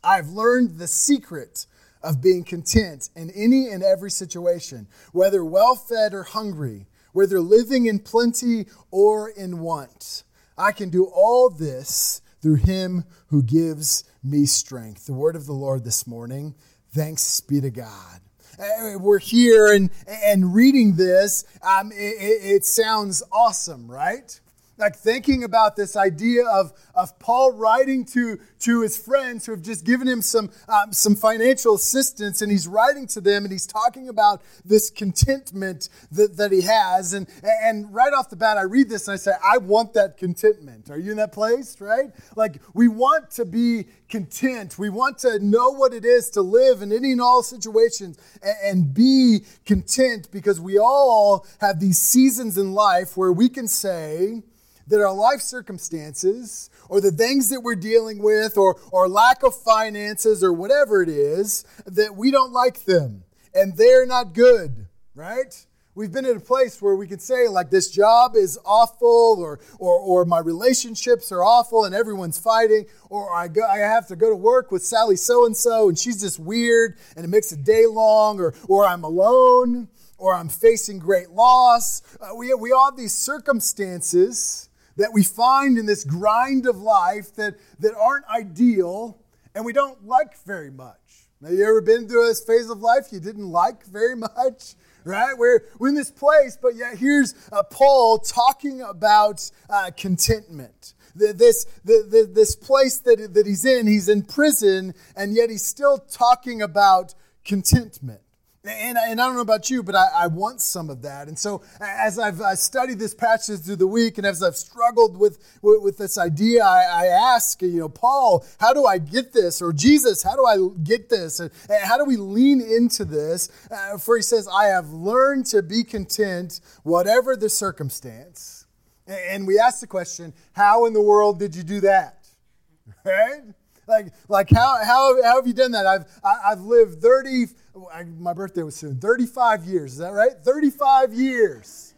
I've 0.07 0.29
learned 0.29 0.79
the 0.79 0.87
secret 0.87 1.67
of 2.01 2.23
being 2.23 2.45
content 2.45 3.11
in 3.17 3.31
any 3.31 3.69
and 3.69 3.83
every 3.83 4.13
situation, 4.13 4.87
whether 5.11 5.45
well 5.45 5.75
fed 5.75 6.15
or 6.15 6.23
hungry, 6.23 6.87
whether 7.13 7.41
living 7.41 7.87
in 7.87 7.99
plenty 7.99 8.67
or 8.93 9.29
in 9.29 9.59
want. 9.59 10.23
I 10.57 10.71
can 10.71 10.91
do 10.91 11.07
all 11.07 11.51
this 11.51 12.23
through 12.41 12.57
him 12.57 13.03
who 13.31 13.43
gives 13.43 14.05
me 14.23 14.47
strength. 14.47 15.07
The 15.07 15.13
word 15.13 15.35
of 15.35 15.47
the 15.47 15.53
Lord 15.53 15.83
this 15.83 16.07
morning. 16.07 16.55
Thanks 16.93 17.41
be 17.41 17.61
to 17.61 17.71
God. 17.71 18.21
Uh, 18.61 18.99
we're 19.01 19.19
here 19.19 19.75
and, 19.75 19.91
and 20.07 20.55
reading 20.55 20.95
this. 20.95 21.45
Um, 21.63 21.91
it, 21.91 21.95
it 21.97 22.65
sounds 22.65 23.25
awesome, 23.33 23.91
right? 23.91 24.39
Like 24.79 24.97
thinking 24.97 25.45
about 25.45 25.77
this 25.77 25.97
idea 25.97 26.47
of, 26.47 26.73
of 26.95 27.19
Paul 27.19 27.53
writing 27.53 28.05
to, 28.07 28.39
to 28.61 28.83
his 28.83 28.97
friends 28.97 29.47
who 29.47 29.53
have 29.53 29.63
just 29.63 29.85
given 29.85 30.07
him 30.07 30.21
some, 30.21 30.51
um, 30.69 30.93
some 30.93 31.15
financial 31.15 31.75
assistance, 31.75 32.43
and 32.43 32.53
he's 32.53 32.69
writing 32.69 33.07
to 33.09 33.21
them 33.21 33.45
and 33.45 33.53
he's 33.53 33.67
talking 33.67 34.09
about 34.09 34.43
this 34.65 34.91
contentment 34.91 35.89
that, 36.13 36.37
that 36.37 36.53
he 36.53 36.63
has. 36.63 37.15
And, 37.15 37.27
and 37.43 37.93
right 37.95 38.13
off 38.13 38.29
the 38.29 38.37
bat, 38.37 38.59
I 38.59 38.63
read 38.63 38.89
this 38.89 39.09
and 39.09 39.15
I 39.15 39.17
say, 39.17 39.33
I 39.43 39.59
want 39.59 39.95
that 39.95 40.19
contentment. 40.19 40.91
Are 40.91 40.99
you 40.99 41.11
in 41.11 41.17
that 41.17 41.33
place, 41.33 41.81
right? 41.81 42.11
Like, 42.35 42.61
we 42.75 42.89
want 42.89 43.31
to 43.33 43.45
be 43.45 43.87
content. 44.09 44.79
We 44.79 44.91
want 44.91 45.19
to 45.19 45.39
know 45.39 45.71
what 45.71 45.93
it 45.93 46.05
is 46.05 46.31
to 46.31 46.43
live 46.43 46.83
in 46.83 46.93
any 46.93 47.13
and 47.13 47.21
all 47.21 47.43
situations 47.43 48.19
and, 48.43 48.57
and 48.65 48.95
be 48.95 49.41
content 49.65 50.29
because 50.31 50.61
we 50.61 50.79
all 50.79 51.47
have 51.61 51.81
these 51.81 51.99
seasons 51.99 52.59
in 52.59 52.73
life 52.73 53.17
where 53.17 53.33
we 53.33 53.49
can 53.49 53.69
say, 53.69 54.43
that 54.87 55.01
our 55.01 55.15
life 55.15 55.41
circumstances 55.41 56.71
or 56.89 57.01
the 57.01 57.11
things 57.11 57.49
that 57.51 57.61
we're 57.61 57.75
dealing 57.75 58.23
with 58.23 58.57
or, 58.57 58.79
or 58.93 59.09
lack 59.09 59.43
of 59.43 59.55
finances 59.55 60.45
or 60.45 60.53
whatever 60.53 61.03
it 61.03 61.09
is, 61.09 61.65
that 61.87 62.17
we 62.17 62.31
don't 62.31 62.53
like 62.53 62.85
them 62.85 63.25
and 63.55 63.77
they're 63.77 64.07
not 64.07 64.33
good, 64.33 64.87
right? 65.15 65.67
We've 65.97 66.13
been 66.13 66.27
in 66.27 66.37
a 66.37 66.41
place 66.41 66.83
where 66.83 66.95
we 66.95 67.07
can 67.07 67.19
say, 67.19 67.49
like, 67.49 67.71
this 67.71 67.91
job 67.91 68.37
is 68.37 68.59
awful, 68.67 69.37
or, 69.39 69.61
or, 69.79 69.99
or 69.99 70.25
my 70.27 70.41
relationships 70.41 71.33
are 71.33 71.43
awful 71.43 71.85
and 71.87 71.95
everyone's 71.95 72.39
fighting, 72.39 72.85
or 73.09 73.33
I, 73.33 73.49
go, 73.49 73.63
I 73.67 73.79
have 73.79 74.07
to 74.09 74.17
go 74.17 74.29
to 74.29 74.37
work 74.37 74.71
with 74.71 74.85
Sally 74.85 75.17
so 75.17 75.47
and 75.47 75.57
so 75.57 75.89
and 75.89 75.99
she's 75.99 76.21
just 76.21 76.39
weird 76.39 76.99
and 77.17 77.25
it 77.25 77.29
makes 77.29 77.51
a 77.51 77.57
day 77.57 77.87
long, 77.87 78.39
or, 78.41 78.53
or 78.69 78.87
I'm 78.87 79.05
alone, 79.05 79.89
or 80.19 80.35
I'm 80.35 80.51
facing 80.51 80.99
great 80.99 81.31
loss. 81.31 82.03
Uh, 82.21 82.35
we, 82.37 82.53
we 82.53 82.73
all 82.73 82.91
have 82.91 82.99
these 82.99 83.15
circumstances 83.15 84.66
that 84.97 85.13
we 85.13 85.23
find 85.23 85.79
in 85.79 85.87
this 85.87 86.05
grind 86.05 86.67
of 86.67 86.77
life 86.79 87.35
that, 87.37 87.57
that 87.81 87.95
aren't 87.95 88.27
ideal 88.27 89.19
and 89.55 89.65
we 89.65 89.73
don't 89.73 90.07
like 90.07 90.37
very 90.45 90.71
much. 90.71 90.99
Have 91.43 91.53
you 91.53 91.65
ever 91.65 91.81
been 91.81 92.09
through 92.09 92.31
a 92.31 92.35
phase 92.35 92.69
of 92.69 92.81
life 92.81 93.07
you 93.11 93.21
didn't 93.21 93.49
like 93.49 93.87
very 93.87 94.15
much? 94.37 94.75
Right? 95.05 95.37
We're, 95.39 95.61
we're 95.79 95.89
in 95.89 95.95
this 95.95 96.11
place, 96.11 96.59
but 96.61 96.75
yet 96.75 96.99
here's 96.99 97.35
uh, 97.53 97.63
Paul 97.63 98.19
talking 98.19 98.83
about 98.83 99.51
uh, 99.71 99.93
contentment. 99.97 100.95
This, 101.15 101.65
this 101.85 102.57
place 102.57 102.99
that, 102.99 103.33
that 103.33 103.47
he's 103.47 103.65
in, 103.65 103.87
he's 103.87 104.11
in 104.11 104.23
prison, 104.23 104.93
and 105.17 105.35
yet 105.35 105.49
he's 105.49 105.65
still 105.65 105.97
talking 105.97 106.61
about 106.61 107.15
contentment. 107.43 108.21
And, 108.69 108.99
and 108.99 109.21
I 109.21 109.27
don't 109.27 109.37
know 109.37 109.43
about 109.43 109.71
you, 109.71 109.83
but 109.83 109.95
I, 109.95 110.09
I 110.15 110.27
want 110.27 110.61
some 110.61 110.91
of 110.91 111.03
that. 111.03 111.29
And 111.29 111.39
so, 111.39 111.63
as 111.81 112.19
I've 112.19 112.41
uh, 112.41 112.57
studied 112.57 112.99
this 112.99 113.15
passage 113.15 113.61
through 113.61 113.77
the 113.77 113.87
week, 113.87 114.19
and 114.19 114.27
as 114.27 114.43
I've 114.43 114.57
struggled 114.57 115.17
with, 115.17 115.39
with, 115.63 115.83
with 115.83 115.99
this 115.99 116.19
idea, 116.19 116.65
I, 116.65 116.83
I, 116.83 117.07
ask, 117.07 117.63
you 117.63 117.79
know, 117.79 117.89
Paul, 117.89 118.45
how 118.59 118.73
do 118.73 118.85
I 118.85 118.99
get 118.99 119.33
this? 119.33 119.63
Or 119.63 119.73
Jesus, 119.73 120.23
how 120.23 120.35
do 120.35 120.45
I 120.45 120.69
get 120.83 121.09
this? 121.09 121.39
And, 121.39 121.51
and 121.69 121.85
how 121.85 121.97
do 121.97 122.05
we 122.05 122.17
lean 122.17 122.61
into 122.61 123.05
this? 123.05 123.49
Uh, 123.71 123.99
for 123.99 124.17
he 124.17 124.23
says, 124.23 124.49
I 124.49 124.65
have 124.65 124.91
learned 124.91 125.47
to 125.47 125.63
be 125.63 125.85
content, 125.85 126.61
whatever 126.83 127.37
the 127.37 127.49
circumstance. 127.49 128.67
And 129.07 129.47
we 129.47 129.59
ask 129.59 129.81
the 129.81 129.87
question, 129.87 130.33
how 130.53 130.87
in 130.87 130.93
the 130.93 131.03
world 131.03 131.39
did 131.39 131.55
you 131.55 131.63
do 131.63 131.81
that? 131.81 132.15
Right? 133.05 133.43
Like, 133.87 134.09
like 134.29 134.51
how, 134.51 134.79
how, 134.85 135.23
how 135.23 135.37
have 135.37 135.47
you 135.47 135.53
done 135.53 135.73
that? 135.73 135.87
I've, 135.87 136.05
I, 136.25 136.31
have 136.31 136.41
i 136.45 136.49
have 136.51 136.61
lived 136.61 137.01
30, 137.01 137.47
I, 137.93 138.05
my 138.19 138.33
birthday 138.33 138.63
was 138.63 138.77
soon, 138.77 138.97
35 138.97 139.65
years. 139.65 139.93
Is 139.93 139.99
that 139.99 140.13
right? 140.13 140.33
35 140.43 141.15
years. 141.15 141.95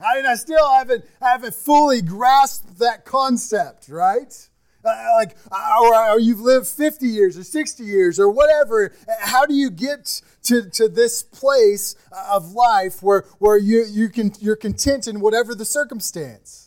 I 0.00 0.16
mean, 0.16 0.26
I 0.26 0.34
still 0.34 0.70
haven't, 0.72 1.04
I 1.20 1.30
haven't 1.30 1.54
fully 1.54 2.02
grasped 2.02 2.78
that 2.80 3.04
concept, 3.04 3.88
right? 3.88 4.48
Uh, 4.84 5.06
like, 5.14 5.36
uh, 5.50 5.76
or, 5.80 5.94
or 5.94 6.18
you've 6.18 6.40
lived 6.40 6.66
50 6.66 7.06
years 7.06 7.38
or 7.38 7.44
60 7.44 7.84
years 7.84 8.18
or 8.18 8.28
whatever. 8.28 8.92
How 9.20 9.46
do 9.46 9.54
you 9.54 9.70
get 9.70 10.20
to, 10.44 10.68
to 10.70 10.88
this 10.88 11.22
place 11.22 11.94
of 12.28 12.52
life 12.52 13.00
where, 13.02 13.24
where 13.38 13.56
you, 13.56 13.84
you 13.88 14.08
can, 14.08 14.32
you're 14.40 14.56
content 14.56 15.06
in 15.06 15.20
whatever 15.20 15.54
the 15.54 15.64
circumstance? 15.64 16.61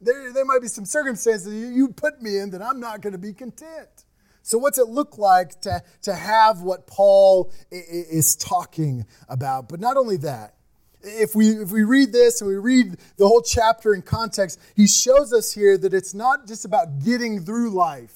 There, 0.00 0.32
there 0.32 0.44
might 0.44 0.62
be 0.62 0.68
some 0.68 0.84
circumstances 0.84 1.52
you, 1.52 1.68
you 1.68 1.88
put 1.88 2.22
me 2.22 2.38
in 2.38 2.50
that 2.50 2.62
I'm 2.62 2.80
not 2.80 3.02
going 3.02 3.12
to 3.12 3.18
be 3.18 3.32
content. 3.32 4.04
So, 4.42 4.58
what's 4.58 4.78
it 4.78 4.88
look 4.88 5.18
like 5.18 5.60
to, 5.62 5.82
to 6.02 6.14
have 6.14 6.62
what 6.62 6.86
Paul 6.86 7.52
is 7.70 8.34
talking 8.36 9.06
about? 9.28 9.68
But 9.68 9.80
not 9.80 9.96
only 9.96 10.16
that, 10.18 10.54
if 11.02 11.34
we, 11.34 11.50
if 11.50 11.70
we 11.70 11.82
read 11.82 12.12
this 12.12 12.40
and 12.40 12.48
we 12.48 12.56
read 12.56 12.96
the 13.16 13.26
whole 13.26 13.42
chapter 13.42 13.94
in 13.94 14.02
context, 14.02 14.58
he 14.74 14.86
shows 14.86 15.32
us 15.32 15.52
here 15.52 15.76
that 15.78 15.94
it's 15.94 16.14
not 16.14 16.46
just 16.46 16.64
about 16.64 17.00
getting 17.04 17.40
through 17.44 17.70
life. 17.70 18.14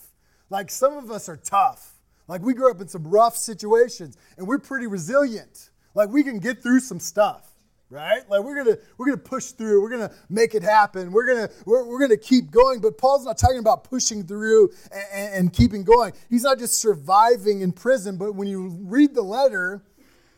Like 0.51 0.71
some 0.71 0.97
of 0.97 1.11
us 1.11 1.29
are 1.29 1.37
tough. 1.37 1.95
Like 2.29 2.43
we 2.43 2.55
grew 2.55 2.71
up 2.71 2.81
in 2.81 2.89
some 2.89 3.07
rough 3.07 3.37
situations 3.37 4.17
and 4.39 4.47
we're 4.47 4.59
pretty 4.59 4.87
resilient. 4.87 5.71
Like 5.95 6.11
we 6.11 6.23
can 6.23 6.39
get 6.39 6.63
through 6.63 6.81
some 6.81 7.01
stuff 7.01 7.54
right? 7.95 8.29
Like 8.29 8.43
we're 8.43 8.57
gonna 8.57 8.77
we're 8.99 9.07
gonna 9.07 9.17
push 9.19 9.53
through. 9.53 9.81
We're 9.81 9.91
gonna 9.91 10.13
make 10.29 10.55
it 10.55 10.63
happen. 10.63 11.13
We're 11.13 11.27
gonna 11.27 11.49
we're, 11.65 11.85
we're 11.87 12.01
gonna 12.01 12.17
keep 12.17 12.51
going. 12.51 12.81
But 12.81 12.99
Paul's 12.99 13.25
not 13.25 13.39
talking 13.39 13.61
about 13.61 13.85
pushing 13.85 14.27
through 14.27 14.71
and, 15.13 15.35
and 15.35 15.53
keeping 15.53 15.85
going. 15.85 16.13
He's 16.29 16.43
not 16.43 16.59
just 16.59 16.81
surviving 16.81 17.61
in 17.61 17.73
prison. 17.73 18.17
But 18.17 18.35
when 18.35 18.49
you 18.49 18.77
read 18.83 19.15
the 19.15 19.23
letter, 19.23 19.83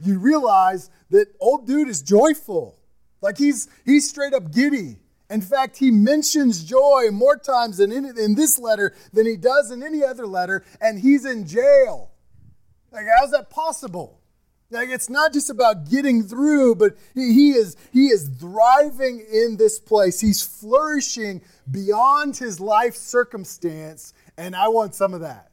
you 0.00 0.18
realize 0.18 0.90
that 1.10 1.28
old 1.40 1.66
dude 1.66 1.88
is 1.88 2.02
joyful. 2.02 2.78
Like 3.22 3.38
he's 3.38 3.68
he's 3.86 4.08
straight 4.08 4.34
up 4.34 4.52
giddy. 4.52 4.98
In 5.28 5.40
fact, 5.40 5.78
he 5.78 5.90
mentions 5.90 6.62
joy 6.62 7.08
more 7.10 7.36
times 7.36 7.80
in, 7.80 7.90
in 7.90 8.36
this 8.36 8.60
letter 8.60 8.94
than 9.12 9.26
he 9.26 9.36
does 9.36 9.72
in 9.72 9.82
any 9.82 10.04
other 10.04 10.24
letter, 10.24 10.64
and 10.80 11.00
he's 11.00 11.24
in 11.24 11.48
jail. 11.48 12.12
Like, 12.92 13.06
how's 13.18 13.32
that 13.32 13.50
possible? 13.50 14.20
Like 14.70 14.88
it's 14.88 15.08
not 15.08 15.32
just 15.32 15.48
about 15.48 15.88
getting 15.88 16.24
through, 16.24 16.74
but 16.74 16.96
he 17.14 17.50
is 17.52 17.76
he 17.92 18.06
is 18.06 18.28
thriving 18.28 19.24
in 19.32 19.56
this 19.56 19.78
place. 19.78 20.20
He's 20.20 20.42
flourishing 20.42 21.42
beyond 21.70 22.36
his 22.36 22.58
life 22.58 22.96
circumstance, 22.96 24.12
and 24.36 24.56
I 24.56 24.68
want 24.68 24.94
some 24.94 25.14
of 25.14 25.20
that. 25.20 25.52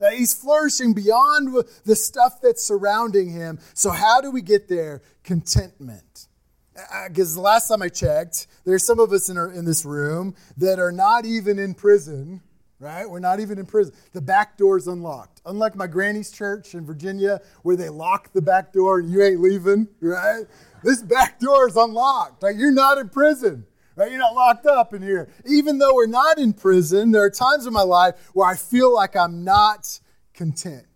That 0.00 0.14
he's 0.14 0.34
flourishing 0.34 0.92
beyond 0.92 1.64
the 1.84 1.96
stuff 1.96 2.40
that's 2.40 2.62
surrounding 2.62 3.30
him. 3.30 3.58
So 3.74 3.90
how 3.90 4.20
do 4.20 4.30
we 4.30 4.42
get 4.42 4.68
there? 4.68 5.02
Contentment. 5.24 6.28
Uh, 6.76 7.08
because 7.08 7.34
the 7.34 7.40
last 7.40 7.68
time 7.68 7.82
I 7.82 7.88
checked, 7.88 8.46
there's 8.64 8.86
some 8.86 9.00
of 9.00 9.12
us 9.12 9.28
in, 9.28 9.36
our, 9.36 9.50
in 9.50 9.64
this 9.64 9.84
room 9.84 10.36
that 10.56 10.78
are 10.78 10.92
not 10.92 11.24
even 11.24 11.58
in 11.58 11.74
prison 11.74 12.40
right? 12.80 13.08
We're 13.08 13.18
not 13.18 13.40
even 13.40 13.58
in 13.58 13.66
prison. 13.66 13.94
The 14.12 14.20
back 14.20 14.56
door's 14.56 14.86
unlocked. 14.86 15.40
Unlike 15.46 15.76
my 15.76 15.86
granny's 15.86 16.30
church 16.30 16.74
in 16.74 16.84
Virginia, 16.84 17.40
where 17.62 17.76
they 17.76 17.88
lock 17.88 18.32
the 18.32 18.42
back 18.42 18.72
door 18.72 19.00
and 19.00 19.10
you 19.10 19.22
ain't 19.22 19.40
leaving, 19.40 19.88
right? 20.00 20.44
This 20.82 21.02
back 21.02 21.40
door 21.40 21.68
is 21.68 21.76
unlocked. 21.76 22.42
Like 22.42 22.56
you're 22.56 22.72
not 22.72 22.98
in 22.98 23.08
prison. 23.08 23.66
Right? 23.96 24.12
You're 24.12 24.20
not 24.20 24.36
locked 24.36 24.64
up 24.64 24.94
in 24.94 25.02
here. 25.02 25.28
Even 25.44 25.78
though 25.78 25.92
we're 25.92 26.06
not 26.06 26.38
in 26.38 26.52
prison, 26.52 27.10
there 27.10 27.24
are 27.24 27.30
times 27.30 27.66
in 27.66 27.72
my 27.72 27.82
life 27.82 28.14
where 28.32 28.48
I 28.48 28.54
feel 28.54 28.94
like 28.94 29.16
I'm 29.16 29.42
not 29.42 29.98
content. 30.34 30.86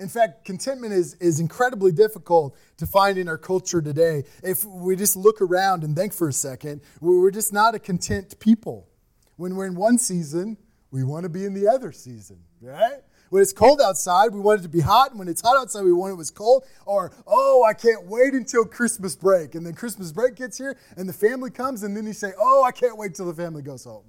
In 0.00 0.08
fact, 0.08 0.44
contentment 0.44 0.92
is, 0.92 1.14
is 1.20 1.38
incredibly 1.38 1.92
difficult 1.92 2.56
to 2.78 2.86
find 2.86 3.16
in 3.16 3.28
our 3.28 3.38
culture 3.38 3.80
today. 3.80 4.24
If 4.42 4.64
we 4.64 4.96
just 4.96 5.14
look 5.14 5.40
around 5.40 5.84
and 5.84 5.94
think 5.94 6.12
for 6.12 6.26
a 6.26 6.32
second, 6.32 6.80
we're 7.00 7.30
just 7.30 7.52
not 7.52 7.76
a 7.76 7.78
content 7.78 8.40
people. 8.40 8.88
When 9.36 9.54
we're 9.54 9.66
in 9.66 9.76
one 9.76 9.96
season, 9.96 10.56
we 10.90 11.04
want 11.04 11.22
to 11.24 11.28
be 11.28 11.44
in 11.44 11.54
the 11.54 11.68
other 11.68 11.92
season, 11.92 12.38
right? 12.60 13.00
When 13.30 13.42
it's 13.42 13.52
cold 13.52 13.80
outside, 13.80 14.34
we 14.34 14.40
want 14.40 14.60
it 14.60 14.62
to 14.64 14.68
be 14.68 14.80
hot. 14.80 15.10
And 15.10 15.18
when 15.18 15.28
it's 15.28 15.40
hot 15.40 15.56
outside, 15.56 15.84
we 15.84 15.92
want 15.92 16.12
it 16.12 16.16
was 16.16 16.32
cold. 16.32 16.64
Or, 16.84 17.12
oh, 17.28 17.64
I 17.64 17.74
can't 17.74 18.06
wait 18.06 18.34
until 18.34 18.64
Christmas 18.64 19.14
break. 19.14 19.54
And 19.54 19.64
then 19.64 19.74
Christmas 19.74 20.10
break 20.10 20.34
gets 20.34 20.58
here 20.58 20.76
and 20.96 21.08
the 21.08 21.12
family 21.12 21.50
comes, 21.50 21.84
and 21.84 21.96
then 21.96 22.06
you 22.06 22.12
say, 22.12 22.32
oh, 22.38 22.64
I 22.64 22.72
can't 22.72 22.98
wait 22.98 23.14
till 23.14 23.26
the 23.26 23.34
family 23.34 23.62
goes 23.62 23.84
home, 23.84 24.02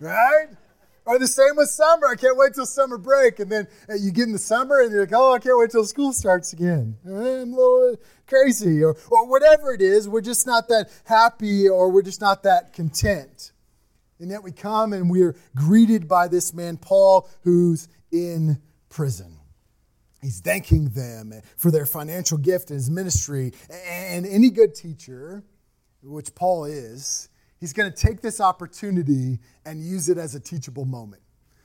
right? 0.00 0.46
Or 1.04 1.18
the 1.18 1.26
same 1.26 1.56
with 1.56 1.68
summer. 1.68 2.06
I 2.06 2.14
can't 2.14 2.36
wait 2.36 2.54
till 2.54 2.64
summer 2.64 2.96
break. 2.96 3.40
And 3.40 3.50
then 3.50 3.66
uh, 3.90 3.94
you 3.94 4.12
get 4.12 4.24
in 4.24 4.32
the 4.32 4.38
summer 4.38 4.80
and 4.80 4.90
you're 4.90 5.02
like, 5.02 5.12
oh, 5.12 5.34
I 5.34 5.38
can't 5.38 5.58
wait 5.58 5.70
till 5.70 5.84
school 5.84 6.12
starts 6.12 6.52
again. 6.52 6.96
I'm 7.04 7.12
a 7.14 7.44
little 7.44 7.96
crazy. 8.26 8.82
Or, 8.82 8.96
or 9.10 9.26
whatever 9.28 9.74
it 9.74 9.82
is, 9.82 10.08
we're 10.08 10.20
just 10.20 10.46
not 10.46 10.68
that 10.68 10.90
happy 11.04 11.68
or 11.68 11.90
we're 11.90 12.02
just 12.02 12.20
not 12.20 12.44
that 12.44 12.72
content. 12.72 13.51
And 14.22 14.30
yet 14.30 14.44
we 14.44 14.52
come 14.52 14.92
and 14.92 15.10
we're 15.10 15.34
greeted 15.56 16.06
by 16.06 16.28
this 16.28 16.54
man, 16.54 16.76
Paul, 16.76 17.28
who's 17.42 17.88
in 18.12 18.62
prison. 18.88 19.36
He's 20.22 20.38
thanking 20.38 20.90
them 20.90 21.32
for 21.56 21.72
their 21.72 21.86
financial 21.86 22.38
gift 22.38 22.70
and 22.70 22.76
his 22.76 22.88
ministry. 22.88 23.52
And 23.68 24.24
any 24.24 24.50
good 24.50 24.76
teacher, 24.76 25.42
which 26.04 26.36
Paul 26.36 26.66
is, 26.66 27.30
he's 27.58 27.72
going 27.72 27.90
to 27.90 27.96
take 27.96 28.20
this 28.20 28.40
opportunity 28.40 29.40
and 29.66 29.84
use 29.84 30.08
it 30.08 30.18
as 30.18 30.36
a 30.36 30.40
teachable 30.40 30.84
moment. 30.84 31.22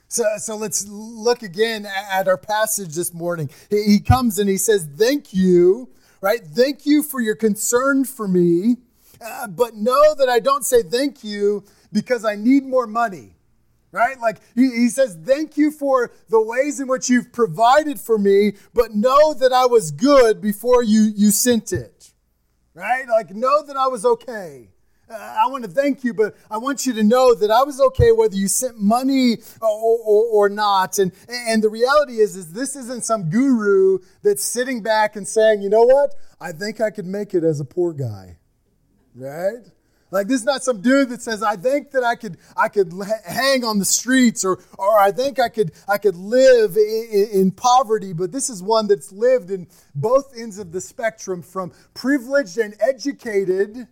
So, 0.08 0.24
so 0.38 0.56
let's 0.56 0.84
look 0.88 1.44
again 1.44 1.86
at 1.86 2.26
our 2.26 2.38
passage 2.38 2.96
this 2.96 3.14
morning. 3.14 3.50
He 3.70 4.00
comes 4.00 4.40
and 4.40 4.50
he 4.50 4.56
says, 4.56 4.88
Thank 4.96 5.32
you, 5.32 5.90
right? 6.20 6.40
Thank 6.44 6.86
you 6.86 7.04
for 7.04 7.20
your 7.20 7.36
concern 7.36 8.04
for 8.04 8.26
me. 8.26 8.78
Uh, 9.20 9.46
but 9.46 9.74
know 9.74 10.14
that 10.16 10.28
I 10.28 10.40
don't 10.40 10.64
say 10.64 10.82
thank 10.82 11.22
you 11.22 11.64
because 11.92 12.24
I 12.24 12.36
need 12.36 12.64
more 12.64 12.86
money. 12.86 13.34
Right? 13.90 14.20
Like 14.20 14.38
he, 14.54 14.88
says, 14.90 15.16
Thank 15.24 15.56
you 15.56 15.70
for 15.70 16.10
the 16.28 16.40
ways 16.40 16.78
in 16.78 16.88
which 16.88 17.08
you've 17.08 17.32
provided 17.32 17.98
for 17.98 18.18
me, 18.18 18.52
but 18.74 18.94
know 18.94 19.32
that 19.34 19.52
I 19.52 19.64
was 19.64 19.90
good 19.90 20.42
before 20.42 20.82
you, 20.82 21.10
you 21.16 21.30
sent 21.30 21.72
it. 21.72 22.12
Right? 22.74 23.08
Like, 23.08 23.30
know 23.30 23.62
that 23.64 23.76
I 23.76 23.86
was 23.86 24.04
okay. 24.04 24.68
Uh, 25.10 25.14
I 25.14 25.50
want 25.50 25.64
to 25.64 25.70
thank 25.70 26.04
you, 26.04 26.12
but 26.12 26.36
I 26.50 26.58
want 26.58 26.84
you 26.84 26.92
to 26.92 27.02
know 27.02 27.34
that 27.34 27.50
I 27.50 27.62
was 27.62 27.80
okay 27.80 28.12
whether 28.12 28.36
you 28.36 28.46
sent 28.46 28.78
money 28.78 29.38
or, 29.62 29.98
or, 30.06 30.24
or, 30.26 30.48
not. 30.50 30.98
And, 30.98 31.12
and 31.30 31.62
the 31.62 31.70
reality 31.70 32.18
is, 32.18 32.36
is 32.36 32.52
this 32.52 32.76
isn't 32.76 33.04
some 33.04 33.30
guru 33.30 34.00
that's 34.22 34.44
sitting 34.44 34.82
back 34.82 35.16
and 35.16 35.26
saying, 35.26 35.62
you 35.62 35.70
know 35.70 35.84
what? 35.84 36.14
I 36.40 36.52
think 36.52 36.82
I 36.82 36.90
could 36.90 37.06
make 37.06 37.32
it 37.32 37.42
as 37.42 37.58
a 37.58 37.64
poor 37.64 37.94
guy. 37.94 38.36
Right? 39.14 39.64
Like 40.10 40.26
this 40.26 40.40
is 40.40 40.46
not 40.46 40.62
some 40.62 40.80
dude 40.80 41.10
that 41.10 41.20
says, 41.20 41.42
"I 41.42 41.56
think 41.56 41.90
that 41.90 42.02
I 42.02 42.14
could 42.14 42.38
I 42.56 42.68
could 42.68 42.92
hang 43.26 43.64
on 43.64 43.78
the 43.78 43.84
streets," 43.84 44.44
or 44.44 44.58
or 44.78 44.98
I 44.98 45.12
think 45.12 45.38
I 45.38 45.48
could 45.48 45.72
I 45.86 45.98
could 45.98 46.16
live 46.16 46.76
in, 46.76 47.28
in, 47.32 47.50
poverty. 47.50 48.12
But 48.12 48.32
this 48.32 48.48
is 48.48 48.62
one 48.62 48.86
that's 48.86 49.12
lived 49.12 49.50
in 49.50 49.66
both 49.94 50.32
ends 50.36 50.58
of 50.58 50.72
the 50.72 50.80
spectrum, 50.80 51.42
from 51.42 51.72
privileged 51.92 52.56
and 52.56 52.74
educated 52.80 53.86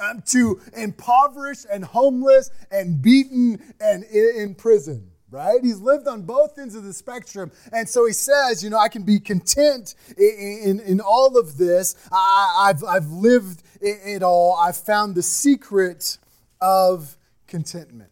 um, 0.00 0.22
to 0.26 0.60
impoverished 0.76 1.66
and 1.70 1.84
homeless 1.84 2.50
and 2.70 3.00
beaten 3.00 3.74
and 3.80 4.04
in, 4.04 4.32
in 4.36 4.54
prison 4.54 5.10
right? 5.30 5.60
He's 5.62 5.78
lived 5.78 6.08
on 6.08 6.22
both 6.22 6.58
ends 6.58 6.74
of 6.74 6.84
the 6.84 6.92
spectrum. 6.92 7.52
And 7.72 7.88
so 7.88 8.06
he 8.06 8.12
says, 8.12 8.64
you 8.64 8.70
know, 8.70 8.78
I 8.78 8.88
can 8.88 9.04
be 9.04 9.20
content 9.20 9.94
in, 10.18 10.60
in, 10.64 10.80
in 10.80 11.00
all 11.00 11.38
of 11.38 11.56
this. 11.56 11.94
I, 12.10 12.66
have 12.66 12.84
I've 12.84 13.10
lived 13.10 13.62
it 13.80 14.22
all. 14.22 14.54
I've 14.54 14.76
found 14.76 15.14
the 15.14 15.22
secret 15.22 16.18
of 16.60 17.16
contentment. 17.46 18.10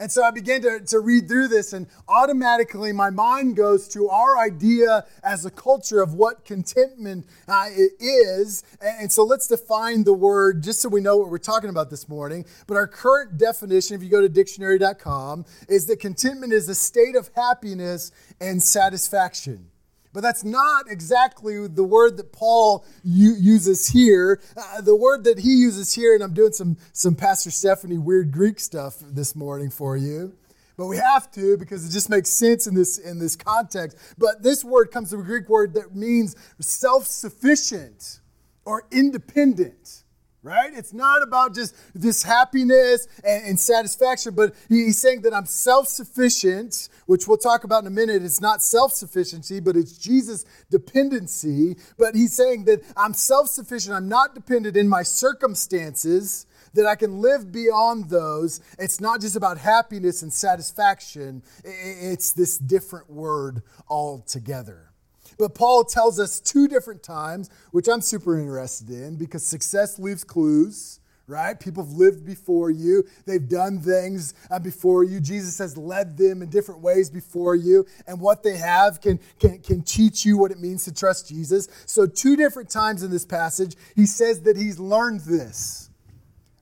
And 0.00 0.10
so 0.10 0.24
I 0.24 0.30
began 0.30 0.62
to, 0.62 0.80
to 0.80 0.98
read 0.98 1.28
through 1.28 1.48
this, 1.48 1.74
and 1.74 1.86
automatically 2.08 2.90
my 2.90 3.10
mind 3.10 3.54
goes 3.54 3.86
to 3.88 4.08
our 4.08 4.38
idea 4.38 5.04
as 5.22 5.44
a 5.44 5.50
culture 5.50 6.00
of 6.00 6.14
what 6.14 6.46
contentment 6.46 7.26
uh, 7.46 7.66
is. 8.00 8.64
And 8.80 9.12
so 9.12 9.24
let's 9.24 9.46
define 9.46 10.04
the 10.04 10.14
word 10.14 10.62
just 10.62 10.80
so 10.80 10.88
we 10.88 11.02
know 11.02 11.18
what 11.18 11.28
we're 11.28 11.36
talking 11.36 11.68
about 11.68 11.90
this 11.90 12.08
morning. 12.08 12.46
But 12.66 12.78
our 12.78 12.86
current 12.86 13.36
definition, 13.36 13.94
if 13.94 14.02
you 14.02 14.08
go 14.08 14.22
to 14.22 14.28
dictionary.com, 14.30 15.44
is 15.68 15.84
that 15.86 16.00
contentment 16.00 16.54
is 16.54 16.66
a 16.70 16.74
state 16.74 17.14
of 17.14 17.28
happiness 17.36 18.10
and 18.40 18.62
satisfaction. 18.62 19.69
But 20.12 20.22
that's 20.22 20.42
not 20.42 20.90
exactly 20.90 21.68
the 21.68 21.84
word 21.84 22.16
that 22.16 22.32
Paul 22.32 22.84
uses 23.04 23.88
here. 23.88 24.40
Uh, 24.56 24.80
the 24.80 24.96
word 24.96 25.24
that 25.24 25.38
he 25.38 25.54
uses 25.54 25.94
here, 25.94 26.14
and 26.14 26.22
I'm 26.22 26.34
doing 26.34 26.52
some, 26.52 26.76
some 26.92 27.14
Pastor 27.14 27.50
Stephanie 27.50 27.98
weird 27.98 28.32
Greek 28.32 28.58
stuff 28.58 28.96
this 29.00 29.36
morning 29.36 29.70
for 29.70 29.96
you. 29.96 30.34
But 30.76 30.86
we 30.86 30.96
have 30.96 31.30
to 31.32 31.56
because 31.58 31.86
it 31.86 31.92
just 31.92 32.08
makes 32.08 32.30
sense 32.30 32.66
in 32.66 32.74
this, 32.74 32.98
in 32.98 33.18
this 33.18 33.36
context. 33.36 33.98
But 34.18 34.42
this 34.42 34.64
word 34.64 34.90
comes 34.90 35.10
from 35.10 35.20
a 35.20 35.24
Greek 35.24 35.48
word 35.48 35.74
that 35.74 35.94
means 35.94 36.34
self 36.58 37.06
sufficient 37.06 38.20
or 38.64 38.86
independent 38.90 39.99
right? 40.42 40.72
It's 40.74 40.92
not 40.92 41.22
about 41.22 41.54
just 41.54 41.74
this 41.94 42.22
happiness 42.22 43.06
and, 43.24 43.44
and 43.46 43.60
satisfaction, 43.60 44.34
but 44.34 44.54
he's 44.68 44.98
saying 44.98 45.22
that 45.22 45.34
I'm 45.34 45.46
self 45.46 45.88
sufficient, 45.88 46.88
which 47.06 47.28
we'll 47.28 47.36
talk 47.36 47.64
about 47.64 47.82
in 47.82 47.86
a 47.86 47.90
minute. 47.90 48.22
It's 48.22 48.40
not 48.40 48.62
self 48.62 48.92
sufficiency, 48.92 49.60
but 49.60 49.76
it's 49.76 49.96
Jesus' 49.96 50.44
dependency. 50.70 51.76
But 51.98 52.14
he's 52.14 52.34
saying 52.34 52.64
that 52.64 52.82
I'm 52.96 53.14
self 53.14 53.48
sufficient, 53.48 53.94
I'm 53.94 54.08
not 54.08 54.34
dependent 54.34 54.76
in 54.76 54.88
my 54.88 55.02
circumstances. 55.02 56.46
That 56.74 56.86
I 56.86 56.94
can 56.94 57.20
live 57.20 57.50
beyond 57.50 58.10
those. 58.10 58.60
It's 58.78 59.00
not 59.00 59.20
just 59.20 59.34
about 59.34 59.58
happiness 59.58 60.22
and 60.22 60.32
satisfaction, 60.32 61.42
it's 61.64 62.30
this 62.30 62.58
different 62.58 63.10
word 63.10 63.62
altogether. 63.88 64.89
But 65.38 65.54
Paul 65.54 65.84
tells 65.84 66.18
us 66.18 66.40
two 66.40 66.68
different 66.68 67.02
times, 67.02 67.50
which 67.70 67.88
I'm 67.88 68.00
super 68.00 68.38
interested 68.38 68.90
in 68.90 69.16
because 69.16 69.44
success 69.44 69.98
leaves 69.98 70.24
clues, 70.24 71.00
right? 71.30 71.58
People 71.58 71.84
have 71.84 71.92
lived 71.92 72.26
before 72.26 72.70
you, 72.70 73.04
they've 73.24 73.48
done 73.48 73.78
things 73.80 74.34
uh, 74.50 74.58
before 74.58 75.04
you. 75.04 75.20
Jesus 75.20 75.58
has 75.58 75.76
led 75.76 76.18
them 76.18 76.42
in 76.42 76.50
different 76.50 76.80
ways 76.80 77.08
before 77.08 77.54
you, 77.54 77.86
and 78.06 78.20
what 78.20 78.42
they 78.42 78.56
have 78.56 79.00
can, 79.00 79.20
can, 79.38 79.60
can 79.60 79.82
teach 79.82 80.24
you 80.24 80.36
what 80.36 80.50
it 80.50 80.58
means 80.58 80.84
to 80.84 80.92
trust 80.92 81.28
Jesus. 81.28 81.68
So, 81.86 82.06
two 82.06 82.36
different 82.36 82.68
times 82.68 83.02
in 83.02 83.10
this 83.10 83.24
passage, 83.24 83.76
he 83.94 84.06
says 84.06 84.42
that 84.42 84.56
he's 84.56 84.78
learned 84.78 85.20
this, 85.20 85.88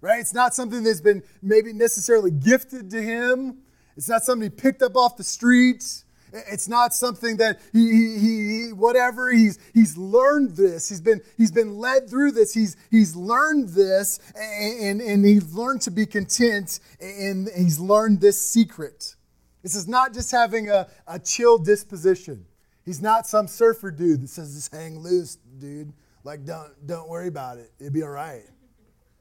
right? 0.01 0.21
It's 0.21 0.35
not 0.35 0.55
something 0.55 0.85
that's 0.85 1.01
been 1.01 1.23
maybe 1.43 1.73
necessarily 1.73 2.31
gifted 2.31 2.91
to 2.91 3.03
him, 3.03 3.59
it's 3.97 4.09
not 4.09 4.23
something 4.23 4.45
he 4.45 4.51
picked 4.51 4.83
up 4.83 4.97
off 4.97 5.17
the 5.17 5.25
streets. 5.25 6.05
It's 6.33 6.69
not 6.69 6.95
something 6.95 7.37
that 7.39 7.61
he, 7.73 7.91
he, 7.91 8.19
he, 8.19 8.73
whatever 8.73 9.31
he's 9.31 9.59
he's 9.73 9.97
learned 9.97 10.57
this. 10.57 10.89
He's 10.89 11.01
been 11.01 11.21
he's 11.37 11.51
been 11.51 11.79
led 11.79 12.09
through 12.09 12.33
this. 12.33 12.53
He's 12.53 12.77
he's 12.91 13.17
learned 13.17 13.71
this, 13.71 14.21
and 14.35 15.01
and 15.01 15.25
he's 15.25 15.55
learned 15.55 15.83
to 15.83 15.91
be 15.91 16.07
content, 16.07 16.81
and 17.01 17.49
he's 17.57 17.81
learned 17.81 18.21
this 18.21 18.41
secret. 18.41 19.17
This 19.63 19.75
is 19.75 19.89
not 19.89 20.15
just 20.15 20.31
having 20.31 20.71
a, 20.71 20.89
a 21.07 21.19
chill 21.19 21.59
disposition. 21.59 22.47
He's 22.85 23.03
not 23.03 23.27
some 23.27 23.49
surfer 23.49 23.91
dude 23.91 24.23
that 24.23 24.29
says 24.29 24.55
just 24.55 24.75
hang 24.75 24.99
loose, 25.01 25.37
dude. 25.59 25.93
Like 26.25 26.45
don't 26.45 26.87
don't 26.87 27.09
worry 27.09 27.29
about 27.29 27.59
it. 27.59 27.73
It'll 27.79 27.93
be 27.93 28.03
all 28.03 28.11
right. 28.11 28.45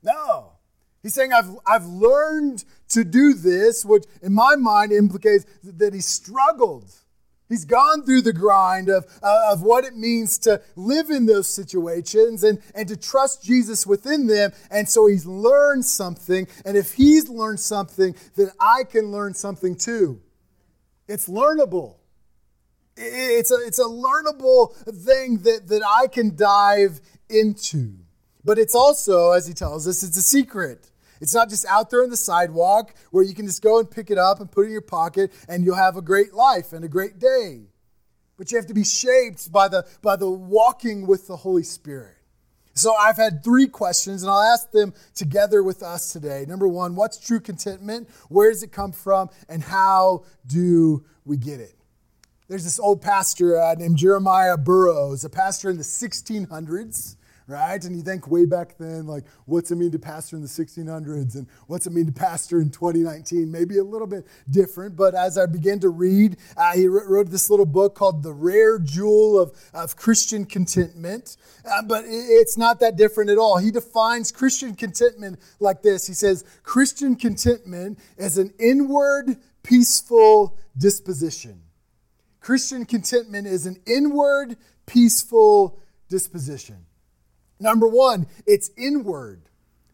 No. 0.04 0.57
He's 1.04 1.14
saying, 1.14 1.32
I've, 1.34 1.56
I've 1.66 1.86
learned 1.86 2.66
to 2.90 3.04
do 3.04 3.34
this, 3.34 3.86
which 3.86 4.04
in 4.22 4.34
my 4.34 4.56
mind 4.56 4.92
implicates 4.92 5.46
that 5.64 5.94
he 5.94 6.02
struggled. 6.02 6.92
He's 7.50 7.66
gone 7.66 8.04
through 8.04 8.24
the 8.24 8.34
grind 8.34 8.90
of, 8.90 9.06
uh, 9.24 9.52
of 9.52 9.62
what 9.62 9.86
it 9.86 9.96
means 9.96 10.38
to 10.40 10.62
live 10.76 11.10
in 11.10 11.26
those 11.26 11.48
situations 11.48 12.44
and, 12.44 12.60
and 12.76 12.88
to 12.90 12.98
trust 12.98 13.44
Jesus 13.44 13.88
within 13.88 14.28
them. 14.28 14.52
And 14.70 14.90
so 14.90 15.08
he's 15.08 15.26
learned 15.26 15.86
something. 15.86 16.48
And 16.66 16.76
if 16.76 16.94
he's 16.94 17.30
learned 17.30 17.62
something, 17.62 18.16
then 18.36 18.50
I 18.60 18.84
can 18.84 19.12
learn 19.12 19.34
something 19.34 19.76
too. 19.76 20.22
It's 21.08 21.30
learnable. 21.30 21.96
It's 22.98 23.52
a, 23.52 23.58
it's 23.66 23.80
a 23.80 23.84
learnable 23.84 24.76
thing 25.06 25.38
that, 25.40 25.68
that 25.68 25.84
I 25.86 26.08
can 26.08 26.36
dive 26.36 27.00
into. 27.30 27.94
But 28.48 28.58
it's 28.58 28.74
also, 28.74 29.32
as 29.32 29.46
he 29.46 29.54
tells 29.54 29.90
us, 29.90 30.04
it's 30.04 30.16
a 30.16 30.22
secret. 30.22 30.90
It's 31.20 31.34
not 31.34 31.50
just 31.50 31.66
out 31.66 31.90
there 31.90 32.02
on 32.02 32.10
the 32.10 32.16
sidewalk 32.16 32.96
where 33.12 33.22
you 33.22 33.36
can 33.36 33.46
just 33.46 33.62
go 33.62 33.78
and 33.78 33.92
pick 33.92 34.10
it 34.10 34.18
up 34.18 34.40
and 34.40 34.50
put 34.50 34.62
it 34.62 34.68
in 34.68 34.72
your 34.72 34.80
pocket 34.80 35.34
and 35.50 35.66
you'll 35.66 35.76
have 35.76 35.98
a 35.98 36.02
great 36.02 36.34
life 36.34 36.72
and 36.72 36.86
a 36.86 36.88
great 36.88 37.20
day. 37.20 37.64
But 38.38 38.50
you 38.50 38.58
have 38.58 38.68
to 38.68 38.74
be 38.74 38.86
shaped 38.86 39.52
by 39.52 39.68
the, 39.68 39.86
by 40.02 40.16
the 40.16 40.30
walking 40.32 41.06
with 41.08 41.28
the 41.28 41.36
Holy 41.36 41.64
Spirit. 41.64 42.16
So 42.74 42.96
I've 42.96 43.18
had 43.18 43.44
three 43.44 43.68
questions 43.68 44.24
and 44.24 44.32
I'll 44.32 44.54
ask 44.54 44.72
them 44.72 44.94
together 45.14 45.62
with 45.62 45.84
us 45.84 46.14
today. 46.14 46.46
Number 46.48 46.70
one, 46.70 46.96
what's 46.96 47.18
true 47.18 47.42
contentment? 47.42 48.08
Where 48.30 48.50
does 48.50 48.64
it 48.64 48.72
come 48.72 48.94
from? 48.94 49.30
And 49.50 49.62
how 49.62 50.24
do 50.46 51.04
we 51.26 51.36
get 51.36 51.60
it? 51.60 51.76
There's 52.48 52.64
this 52.64 52.80
old 52.80 53.02
pastor 53.02 53.60
uh, 53.60 53.74
named 53.74 53.98
Jeremiah 53.98 54.56
Burroughs, 54.56 55.26
a 55.26 55.30
pastor 55.30 55.70
in 55.70 55.76
the 55.76 55.84
1600s 55.84 57.18
right? 57.48 57.82
And 57.84 57.96
you 57.96 58.02
think 58.02 58.28
way 58.28 58.46
back 58.46 58.78
then, 58.78 59.08
like, 59.08 59.24
what's 59.46 59.72
it 59.72 59.78
mean 59.78 59.92
to 59.92 60.00
pastor 60.00 60.36
in 60.36 60.42
the 60.42 60.50
1600s 60.50 61.36
and 61.36 61.48
what's 61.68 61.88
it 61.88 61.94
mean 61.94 62.06
to 62.06 62.12
pastor 62.12 62.60
in 62.60 62.70
2019? 62.70 63.50
Maybe 63.50 63.78
a 63.78 63.84
little 63.84 64.06
bit 64.06 64.28
different, 64.50 64.98
but 64.98 65.16
as 65.16 65.38
I 65.38 65.46
began 65.46 65.80
to 65.80 65.90
read, 65.90 66.36
uh, 66.58 66.74
he 66.74 66.88
wrote 66.88 67.30
this 67.30 67.50
little 67.50 67.66
book 67.66 67.96
called 67.96 68.22
The 68.22 68.34
Rare 68.34 68.80
Jewel 68.80 69.40
of, 69.40 69.54
of 69.74 69.96
Christian 69.96 70.46
Contentment. 70.46 71.38
Uh, 71.66 71.82
but 71.84 72.04
it's 72.06 72.58
not 72.58 72.82
that 72.82 72.98
different 72.98 73.30
at 73.30 73.38
all. 73.38 73.58
He 73.58 73.72
defines 73.72 74.32
Christian 74.32 74.76
contentment 74.76 75.40
like 75.60 75.82
this 75.82 76.06
He 76.08 76.14
says, 76.14 76.44
Christian 76.64 77.16
contentment 77.16 78.00
is 78.18 78.38
an 78.38 78.54
inward, 78.60 79.38
peaceful 79.64 80.58
disposition. 80.78 81.62
Christian 82.42 82.86
contentment 82.86 83.48
is 83.48 83.66
an 83.66 83.78
inward, 83.86 84.58
peaceful 84.86 85.80
disposition. 86.10 86.87
Number 87.60 87.88
one, 87.88 88.28
it's 88.46 88.70
inward. 88.78 89.42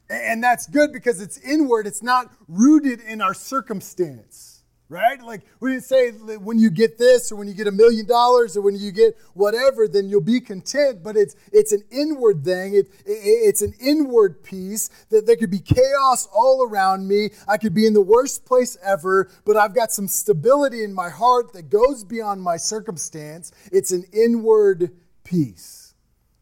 And 0.09 0.43
that's 0.43 0.67
good 0.67 0.91
because 0.91 1.21
it's 1.21 1.37
inward, 1.39 1.87
it's 1.87 2.03
not 2.03 2.31
rooted 2.47 2.99
in 3.01 3.21
our 3.21 3.33
circumstance, 3.33 4.61
right? 4.89 5.19
Like 5.19 5.41
we 5.59 5.71
didn't 5.71 5.85
say 5.85 6.11
when 6.11 6.59
you 6.59 6.69
get 6.69 6.97
this 6.99 7.31
or 7.31 7.37
when 7.37 7.47
you 7.47 7.53
get 7.53 7.67
a 7.67 7.71
million 7.71 8.05
dollars 8.05 8.55
or 8.55 8.61
when 8.61 8.75
you 8.75 8.91
get 8.91 9.17
whatever, 9.33 9.87
then 9.87 10.09
you'll 10.09 10.21
be 10.21 10.39
content, 10.41 11.01
but 11.01 11.15
it's 11.15 11.35
it's 11.51 11.71
an 11.71 11.83
inward 11.89 12.43
thing. 12.43 12.75
It, 12.75 12.87
it, 13.05 13.11
it's 13.15 13.61
an 13.61 13.73
inward 13.79 14.43
peace 14.43 14.89
that 15.09 15.25
there 15.25 15.37
could 15.37 15.49
be 15.49 15.59
chaos 15.59 16.27
all 16.31 16.67
around 16.69 17.07
me. 17.07 17.29
I 17.47 17.57
could 17.57 17.73
be 17.73 17.87
in 17.87 17.93
the 17.93 18.01
worst 18.01 18.45
place 18.45 18.77
ever, 18.83 19.29
but 19.45 19.55
I've 19.55 19.73
got 19.73 19.91
some 19.91 20.09
stability 20.09 20.83
in 20.83 20.93
my 20.93 21.09
heart 21.09 21.53
that 21.53 21.69
goes 21.69 22.03
beyond 22.03 22.43
my 22.43 22.57
circumstance. 22.57 23.51
It's 23.71 23.91
an 23.91 24.03
inward 24.13 24.91
peace. 25.23 25.82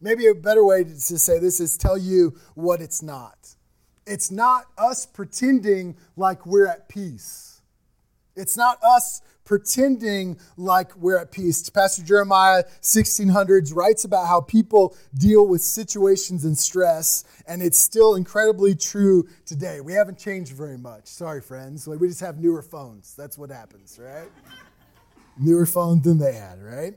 Maybe 0.01 0.27
a 0.27 0.35
better 0.35 0.63
way 0.63 0.83
to 0.83 0.99
say 0.99 1.39
this 1.39 1.59
is 1.59 1.77
tell 1.77 1.97
you 1.97 2.35
what 2.55 2.81
it's 2.81 3.01
not. 3.01 3.55
It's 4.07 4.31
not 4.31 4.65
us 4.77 5.05
pretending 5.05 5.95
like 6.17 6.45
we're 6.45 6.67
at 6.67 6.89
peace. 6.89 7.61
It's 8.35 8.57
not 8.57 8.79
us 8.83 9.21
pretending 9.45 10.39
like 10.57 10.95
we're 10.95 11.17
at 11.17 11.31
peace. 11.31 11.69
Pastor 11.69 12.03
Jeremiah 12.03 12.63
1600s 12.81 13.75
writes 13.75 14.03
about 14.03 14.27
how 14.27 14.41
people 14.41 14.95
deal 15.13 15.47
with 15.47 15.61
situations 15.61 16.45
and 16.45 16.57
stress, 16.57 17.23
and 17.45 17.61
it's 17.61 17.77
still 17.77 18.15
incredibly 18.15 18.73
true 18.73 19.27
today. 19.45 19.81
We 19.81 19.93
haven't 19.93 20.17
changed 20.17 20.53
very 20.53 20.77
much. 20.77 21.05
Sorry, 21.07 21.41
friends. 21.41 21.87
Like 21.87 21.99
we 21.99 22.07
just 22.07 22.21
have 22.21 22.39
newer 22.39 22.61
phones. 22.61 23.13
That's 23.15 23.37
what 23.37 23.51
happens, 23.51 23.99
right? 24.01 24.29
newer 25.37 25.65
phones 25.65 26.03
than 26.03 26.17
they 26.17 26.33
had, 26.33 26.61
right? 26.61 26.93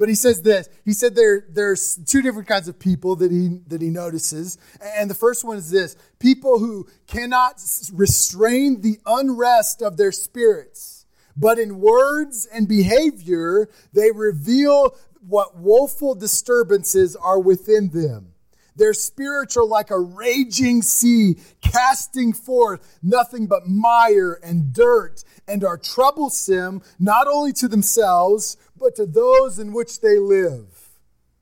But 0.00 0.08
he 0.08 0.14
says 0.14 0.40
this. 0.40 0.70
He 0.86 0.94
said 0.94 1.14
there, 1.14 1.44
there's 1.50 1.96
two 2.06 2.22
different 2.22 2.48
kinds 2.48 2.68
of 2.68 2.78
people 2.78 3.16
that 3.16 3.30
he 3.30 3.60
that 3.66 3.82
he 3.82 3.90
notices. 3.90 4.56
And 4.82 5.10
the 5.10 5.14
first 5.14 5.44
one 5.44 5.58
is 5.58 5.70
this 5.70 5.94
people 6.18 6.58
who 6.58 6.88
cannot 7.06 7.62
restrain 7.92 8.80
the 8.80 8.98
unrest 9.04 9.82
of 9.82 9.98
their 9.98 10.10
spirits, 10.10 11.04
but 11.36 11.58
in 11.58 11.80
words 11.80 12.48
and 12.50 12.66
behavior, 12.66 13.68
they 13.92 14.10
reveal 14.10 14.96
what 15.20 15.58
woeful 15.58 16.14
disturbances 16.14 17.14
are 17.14 17.38
within 17.38 17.90
them. 17.90 18.32
They're 18.76 18.94
spiritual 18.94 19.68
like 19.68 19.90
a 19.90 20.00
raging 20.00 20.80
sea, 20.80 21.36
casting 21.60 22.32
forth 22.32 22.98
nothing 23.02 23.46
but 23.46 23.66
mire 23.66 24.40
and 24.42 24.72
dirt, 24.72 25.22
and 25.46 25.62
are 25.62 25.76
troublesome 25.76 26.80
not 26.98 27.26
only 27.26 27.52
to 27.54 27.68
themselves, 27.68 28.56
but 28.80 28.96
to 28.96 29.06
those 29.06 29.58
in 29.58 29.72
which 29.72 30.00
they 30.00 30.18
live. 30.18 30.88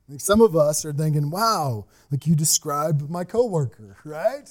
Like 0.07 0.21
some 0.21 0.41
of 0.41 0.55
us 0.55 0.85
are 0.85 0.93
thinking, 0.93 1.29
wow, 1.29 1.85
like 2.11 2.27
you 2.27 2.35
described 2.35 3.09
my 3.09 3.23
coworker, 3.23 3.95
right? 4.03 4.49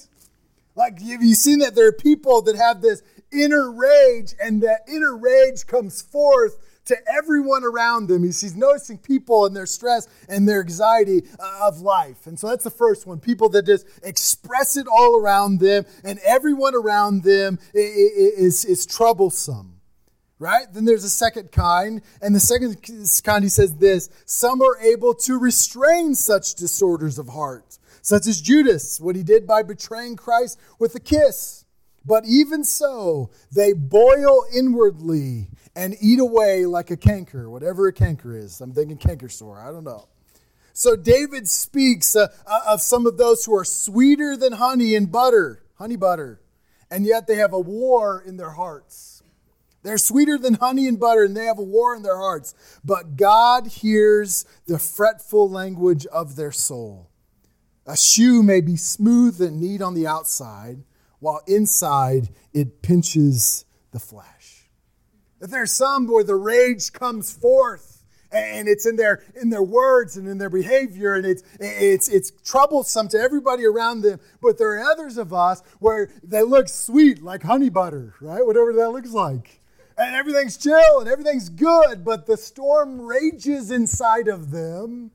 Like, 0.75 1.01
have 1.01 1.21
you 1.21 1.35
seen 1.35 1.59
that 1.59 1.75
there 1.75 1.87
are 1.87 1.93
people 1.93 2.41
that 2.43 2.55
have 2.55 2.81
this 2.81 3.01
inner 3.31 3.71
rage, 3.71 4.33
and 4.41 4.61
that 4.63 4.81
inner 4.87 5.15
rage 5.15 5.67
comes 5.67 6.01
forth 6.01 6.57
to 6.85 6.97
everyone 7.07 7.63
around 7.63 8.07
them. 8.07 8.23
He's, 8.23 8.55
noticing 8.55 8.97
people 8.97 9.45
and 9.45 9.55
their 9.55 9.67
stress 9.67 10.07
and 10.27 10.47
their 10.47 10.59
anxiety 10.61 11.23
uh, 11.39 11.67
of 11.67 11.81
life. 11.81 12.25
And 12.25 12.39
so 12.39 12.47
that's 12.47 12.63
the 12.63 12.71
first 12.71 13.05
one 13.05 13.19
people 13.19 13.49
that 13.49 13.65
just 13.65 13.85
express 14.03 14.75
it 14.75 14.87
all 14.87 15.19
around 15.19 15.59
them, 15.59 15.85
and 16.03 16.19
everyone 16.25 16.75
around 16.75 17.23
them 17.23 17.59
is, 17.73 18.65
is 18.65 18.85
troublesome. 18.85 19.78
Right? 20.39 20.71
Then 20.71 20.85
there's 20.85 21.03
a 21.03 21.09
second 21.09 21.51
kind, 21.51 22.01
and 22.21 22.33
the 22.33 22.39
second 22.39 22.77
kind, 23.23 23.43
he 23.43 23.49
says 23.49 23.75
this 23.75 24.09
some 24.25 24.61
are 24.61 24.79
able 24.79 25.13
to 25.15 25.37
restrain 25.37 26.15
such 26.15 26.55
disorders 26.55 27.19
of 27.19 27.27
heart, 27.27 27.77
such 28.01 28.25
as 28.25 28.39
Judas, 28.39 29.01
what 29.01 29.17
he 29.17 29.23
did 29.23 29.45
by 29.45 29.63
betraying 29.63 30.15
Christ 30.15 30.57
with 30.79 30.95
a 30.95 30.99
kiss. 30.99 31.65
But 32.05 32.25
even 32.25 32.63
so, 32.63 33.29
they 33.51 33.73
boil 33.73 34.45
inwardly 34.55 35.49
and 35.75 35.95
eat 36.01 36.19
away 36.19 36.65
like 36.65 36.89
a 36.89 36.97
canker, 36.97 37.49
whatever 37.49 37.87
a 37.87 37.93
canker 37.93 38.35
is. 38.35 38.61
I'm 38.61 38.71
thinking 38.71 38.97
canker 38.97 39.29
sore. 39.29 39.59
I 39.59 39.71
don't 39.71 39.83
know. 39.83 40.07
So 40.73 40.95
David 40.95 41.49
speaks 41.49 42.15
uh, 42.15 42.27
uh, 42.47 42.61
of 42.67 42.81
some 42.81 43.05
of 43.05 43.17
those 43.17 43.43
who 43.43 43.53
are 43.53 43.65
sweeter 43.65 44.37
than 44.37 44.53
honey 44.53 44.95
and 44.95 45.11
butter, 45.11 45.63
honey 45.77 45.97
butter, 45.97 46.39
and 46.89 47.05
yet 47.05 47.27
they 47.27 47.35
have 47.35 47.51
a 47.51 47.59
war 47.59 48.23
in 48.25 48.37
their 48.37 48.51
hearts. 48.51 49.08
They're 49.81 49.97
sweeter 49.97 50.37
than 50.37 50.55
honey 50.55 50.87
and 50.87 50.99
butter, 50.99 51.23
and 51.23 51.35
they 51.35 51.45
have 51.45 51.59
a 51.59 51.63
war 51.63 51.95
in 51.95 52.03
their 52.03 52.17
hearts. 52.17 52.53
But 52.83 53.15
God 53.15 53.67
hears 53.67 54.45
the 54.67 54.79
fretful 54.79 55.49
language 55.49 56.05
of 56.07 56.35
their 56.35 56.51
soul. 56.51 57.09
A 57.85 57.95
shoe 57.95 58.43
may 58.43 58.61
be 58.61 58.75
smooth 58.75 59.41
and 59.41 59.59
neat 59.59 59.81
on 59.81 59.93
the 59.93 60.05
outside, 60.05 60.83
while 61.19 61.41
inside 61.47 62.29
it 62.53 62.81
pinches 62.81 63.65
the 63.91 63.99
flesh. 63.99 64.69
That 65.39 65.51
there's 65.51 65.71
some 65.71 66.07
where 66.07 66.23
the 66.23 66.35
rage 66.35 66.91
comes 66.91 67.31
forth 67.31 67.99
and 68.31 68.67
it's 68.67 68.85
in 68.85 68.95
their 68.95 69.23
in 69.41 69.49
their 69.49 69.63
words 69.63 70.17
and 70.17 70.27
in 70.27 70.37
their 70.37 70.49
behavior 70.49 71.15
and 71.15 71.25
it's 71.25 71.43
it's 71.59 72.07
it's 72.07 72.31
troublesome 72.43 73.07
to 73.07 73.17
everybody 73.17 73.65
around 73.65 74.01
them 74.01 74.19
but 74.41 74.57
there 74.57 74.69
are 74.77 74.91
others 74.91 75.17
of 75.17 75.33
us 75.33 75.63
where 75.79 76.11
they 76.23 76.43
look 76.43 76.67
sweet 76.69 77.23
like 77.23 77.41
honey 77.43 77.69
butter 77.69 78.13
right 78.21 78.45
whatever 78.45 78.73
that 78.73 78.91
looks 78.91 79.11
like 79.11 79.58
and 79.99 80.15
everything's 80.15 80.57
chill 80.57 80.99
and 80.99 81.09
everything's 81.09 81.49
good 81.49 82.03
but 82.03 82.25
the 82.25 82.37
storm 82.37 83.01
rages 83.01 83.69
inside 83.69 84.27
of 84.27 84.51
them 84.51 85.11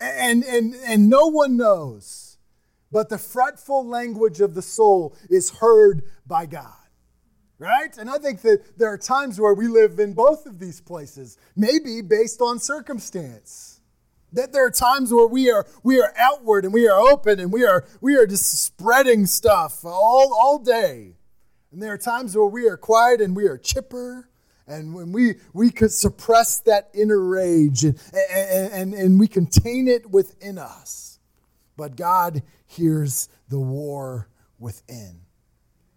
and 0.00 0.44
and 0.44 0.74
and 0.86 1.08
no 1.08 1.26
one 1.26 1.56
knows 1.56 2.30
but 2.92 3.08
the 3.08 3.18
fretful 3.18 3.86
language 3.86 4.40
of 4.40 4.54
the 4.54 4.62
soul 4.62 5.16
is 5.28 5.50
heard 5.50 6.02
by 6.26 6.46
God. 6.46 6.74
Right? 7.58 7.96
And 7.98 8.08
I 8.08 8.16
think 8.16 8.40
that 8.42 8.78
there 8.78 8.90
are 8.90 8.98
times 8.98 9.38
where 9.38 9.52
we 9.52 9.68
live 9.68 10.00
in 10.00 10.14
both 10.14 10.46
of 10.46 10.58
these 10.58 10.80
places, 10.80 11.36
maybe 11.54 12.00
based 12.00 12.40
on 12.40 12.58
circumstance. 12.58 13.80
That 14.32 14.52
there 14.52 14.64
are 14.64 14.70
times 14.70 15.12
where 15.12 15.26
we 15.26 15.50
are 15.50 15.66
we 15.82 16.00
are 16.00 16.12
outward 16.16 16.64
and 16.64 16.72
we 16.72 16.88
are 16.88 16.98
open 16.98 17.38
and 17.38 17.52
we 17.52 17.66
are 17.66 17.84
we 18.00 18.16
are 18.16 18.26
just 18.26 18.64
spreading 18.64 19.26
stuff 19.26 19.84
all, 19.84 20.32
all 20.32 20.58
day. 20.58 21.16
And 21.72 21.82
there 21.82 21.92
are 21.92 21.98
times 21.98 22.36
where 22.36 22.46
we 22.46 22.68
are 22.68 22.76
quiet 22.76 23.20
and 23.20 23.36
we 23.36 23.46
are 23.46 23.56
chipper 23.56 24.28
and 24.66 24.94
when 24.94 25.10
we, 25.10 25.34
we 25.52 25.70
could 25.70 25.90
suppress 25.90 26.60
that 26.60 26.90
inner 26.94 27.20
rage 27.20 27.84
and, 27.84 27.98
and, 28.32 28.72
and, 28.72 28.94
and 28.94 29.20
we 29.20 29.26
contain 29.26 29.88
it 29.88 30.08
within 30.08 30.58
us. 30.58 31.18
But 31.76 31.96
God 31.96 32.42
hears 32.66 33.28
the 33.48 33.58
war 33.58 34.28
within. 34.60 35.22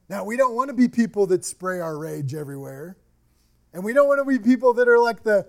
Now, 0.10 0.24
we 0.24 0.38
don't 0.38 0.56
want 0.56 0.70
to 0.70 0.74
be 0.74 0.88
people 0.88 1.28
that 1.28 1.46
spray 1.46 1.80
our 1.80 1.98
rage 1.98 2.34
everywhere. 2.34 2.98
And 3.74 3.84
we 3.84 3.94
don't 3.94 4.08
want 4.08 4.20
to 4.20 4.26
be 4.26 4.40
people 4.40 4.74
that 4.76 4.88
are 4.88 5.00
like 5.00 5.24
the 5.24 5.48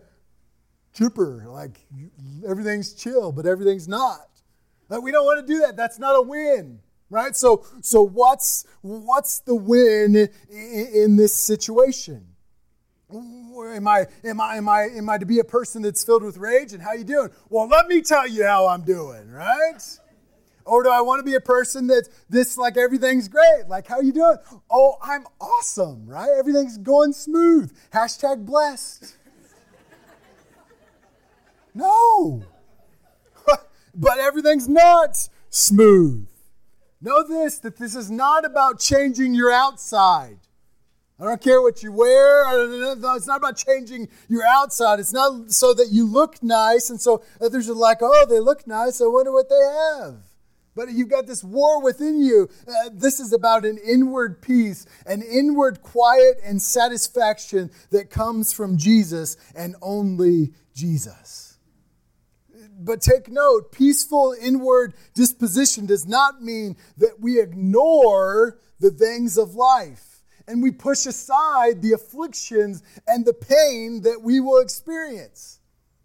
chipper, 0.93 1.45
like 1.49 1.87
everything's 2.47 2.93
chill, 2.93 3.33
but 3.33 3.47
everything's 3.47 3.89
not. 3.89 4.29
Like 4.89 5.03
we 5.03 5.13
don't 5.13 5.25
want 5.25 5.47
to 5.47 5.53
do 5.53 5.61
that. 5.61 5.77
That's 5.77 5.99
not 5.99 6.13
a 6.13 6.23
win, 6.23 6.81
right? 7.15 7.37
So, 7.37 7.65
so 7.81 8.03
what's 8.03 8.67
what's 8.83 9.39
the 9.39 9.55
win 9.55 10.17
in, 10.17 10.29
in 10.93 11.17
this 11.17 11.33
situation? 11.33 12.27
Am 13.11 13.87
I, 13.87 14.07
am, 14.25 14.41
I, 14.41 14.57
am, 14.57 14.69
I, 14.69 14.83
am 14.87 15.09
I 15.09 15.19
to 15.19 15.27
be 15.27 15.39
a 15.39 15.45
person 15.45 15.83
that's 15.83 16.03
filled 16.03 16.25
with 16.25 16.37
rage? 16.37 16.73
And 16.73 16.83
how 16.83 16.93
you 16.93 17.05
doing? 17.05 17.31
Well, 17.49 17.69
let 17.69 17.87
me 17.87 18.03
tell 18.03 18.27
you 18.27 18.45
how 18.45 18.67
I'm 18.67 18.83
doing, 18.83 19.31
right? 19.31 19.81
Or 20.65 20.83
do 20.83 20.91
I 20.91 21.01
want 21.03 21.21
to 21.21 21.25
be 21.25 21.37
a 21.37 21.41
person 21.41 21.87
that 21.87 22.09
this 22.29 22.59
like 22.59 22.77
everything's 22.77 23.29
great? 23.29 23.69
Like, 23.69 23.87
how 23.87 24.01
you 24.01 24.13
doing? 24.13 24.37
Oh, 24.69 24.97
I'm 25.01 25.25
awesome, 25.41 26.07
right? 26.07 26.31
Everything's 26.37 26.79
going 26.79 27.13
smooth. 27.13 27.73
Hashtag 27.93 28.45
blessed. 28.45 29.17
no. 31.75 32.43
but 33.95 34.19
everything's 34.19 34.69
not 34.69 35.29
smooth. 35.51 36.27
Know 37.05 37.23
this 37.23 37.59
that 37.59 37.77
this 37.77 37.95
is 37.95 38.11
not 38.11 38.47
about 38.47 38.81
changing 38.81 39.35
your 39.35 39.53
outside. 39.53 40.39
I 41.21 41.25
don't 41.25 41.41
care 41.41 41.61
what 41.61 41.83
you 41.83 41.93
wear. 41.93 42.45
It's 43.17 43.27
not 43.27 43.37
about 43.37 43.59
changing 43.59 44.09
your 44.27 44.43
outside. 44.43 45.01
It's 45.01 45.13
not 45.13 45.53
so 45.53 45.75
that 45.75 45.89
you 45.93 46.07
look 46.07 46.43
nice 46.43 46.89
and 46.89 46.99
so 46.99 47.23
others 47.43 47.69
are 47.69 47.75
like, 47.75 47.99
oh, 48.01 48.25
they 48.27 48.41
look 48.41 48.67
nice. 48.67 49.03
I 49.03 49.07
wonder 49.07 49.33
what 49.33 49.51
they 49.51 49.55
have 49.55 50.17
but 50.75 50.93
you've 50.93 51.09
got 51.09 51.27
this 51.27 51.45
war 51.45 51.81
within 51.81 52.21
you. 52.21 52.49
Uh, 52.67 52.91
this 52.93 53.21
is 53.21 53.33
about 53.33 53.65
an 53.65 53.79
inward 53.79 54.43
peace, 54.43 54.87
an 55.07 55.23
inward 55.23 55.83
quiet 55.83 56.39
and 56.45 56.61
satisfaction 56.61 57.71
that 57.91 58.11
comes 58.11 58.53
from 58.53 58.77
Jesus 58.77 59.37
and 59.55 59.77
only 59.81 60.53
Jesus. 60.75 61.54
But 62.85 63.01
take 63.01 63.31
note 63.31 63.73
peaceful 63.73 64.37
inward 64.39 64.93
disposition 65.15 65.87
does 65.87 66.07
not 66.07 66.43
mean 66.43 66.77
that 66.99 67.19
we 67.19 67.41
ignore 67.41 68.59
the 68.79 68.91
things 68.91 69.39
of 69.39 69.55
life 69.55 70.23
and 70.47 70.63
we 70.63 70.71
push 70.71 71.07
aside 71.07 71.81
the 71.81 71.93
afflictions 71.93 72.83
and 73.07 73.25
the 73.25 73.33
pain 73.33 74.03
that 74.03 74.21
we 74.23 74.39
will 74.39 74.61
experience. 74.61 75.61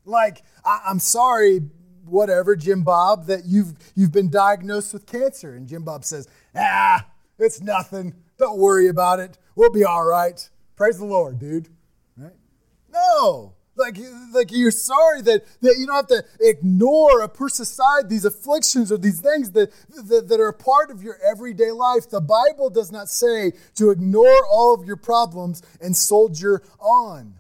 Like, 0.06 0.44
I- 0.64 0.84
I'm 0.88 1.00
sorry, 1.00 1.60
whatever, 2.06 2.56
Jim 2.56 2.84
Bob, 2.84 3.26
that 3.26 3.44
you've, 3.46 3.74
you've 3.96 4.14
been 4.14 4.30
diagnosed 4.30 4.94
with 4.94 5.06
cancer. 5.06 5.54
And 5.54 5.68
Jim 5.68 5.84
Bob 5.84 6.06
says, 6.06 6.30
ah, 6.56 7.06
it's 7.38 7.62
nothing. 7.62 8.16
Don't 8.38 8.58
worry 8.58 8.88
about 8.88 9.20
it. 9.20 9.38
We'll 9.56 9.72
be 9.72 9.84
all 9.84 10.06
right. 10.06 10.50
Praise 10.78 10.98
the 10.98 11.06
Lord, 11.06 11.40
dude. 11.40 11.68
Right? 12.16 12.32
No. 12.90 13.56
Like, 13.80 13.98
like 14.34 14.52
you're 14.52 14.72
sorry 14.72 15.22
that, 15.24 15.44
that 15.62 15.76
you 15.80 15.88
don't 15.88 15.96
have 15.96 16.08
to 16.08 16.24
ignore 16.42 17.22
or 17.22 17.28
push 17.28 17.60
aside 17.60 18.10
these 18.10 18.26
afflictions 18.26 18.92
or 18.92 18.98
these 18.98 19.22
things 19.22 19.52
that, 19.52 19.72
that, 20.10 20.28
that 20.28 20.40
are 20.40 20.50
a 20.50 20.54
part 20.54 20.92
of 20.92 21.02
your 21.02 21.18
everyday 21.26 21.72
life. 21.72 22.10
The 22.10 22.22
Bible 22.22 22.70
does 22.70 22.92
not 22.92 23.10
say 23.10 23.54
to 23.76 23.90
ignore 23.90 24.46
all 24.46 24.74
of 24.74 24.86
your 24.86 24.98
problems 24.98 25.64
and 25.82 25.96
soldier 25.96 26.62
on. 26.80 27.40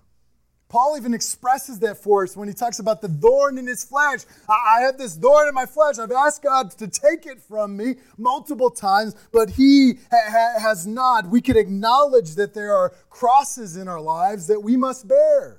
Paul 0.69 0.95
even 0.97 1.15
expresses 1.15 1.79
that 1.79 1.97
for 1.97 2.23
us 2.23 2.37
when 2.37 2.47
he 2.47 2.53
talks 2.53 2.77
about 2.77 3.01
the 3.01 3.07
thorn 3.07 3.57
in 3.57 3.65
his 3.65 3.83
flesh. 3.83 4.19
I 4.47 4.81
have 4.81 4.99
this 4.99 5.15
thorn 5.15 5.47
in 5.47 5.55
my 5.55 5.65
flesh. 5.65 5.97
I've 5.97 6.11
asked 6.11 6.43
God 6.43 6.69
to 6.77 6.87
take 6.87 7.25
it 7.25 7.41
from 7.41 7.75
me 7.75 7.95
multiple 8.19 8.69
times, 8.69 9.15
but 9.33 9.49
he 9.49 9.93
ha- 10.11 10.59
has 10.59 10.85
not. 10.85 11.27
We 11.27 11.41
can 11.41 11.57
acknowledge 11.57 12.35
that 12.35 12.53
there 12.53 12.75
are 12.75 12.93
crosses 13.09 13.77
in 13.77 13.87
our 13.87 13.99
lives 13.99 14.45
that 14.45 14.61
we 14.61 14.77
must 14.77 15.07
bear, 15.07 15.58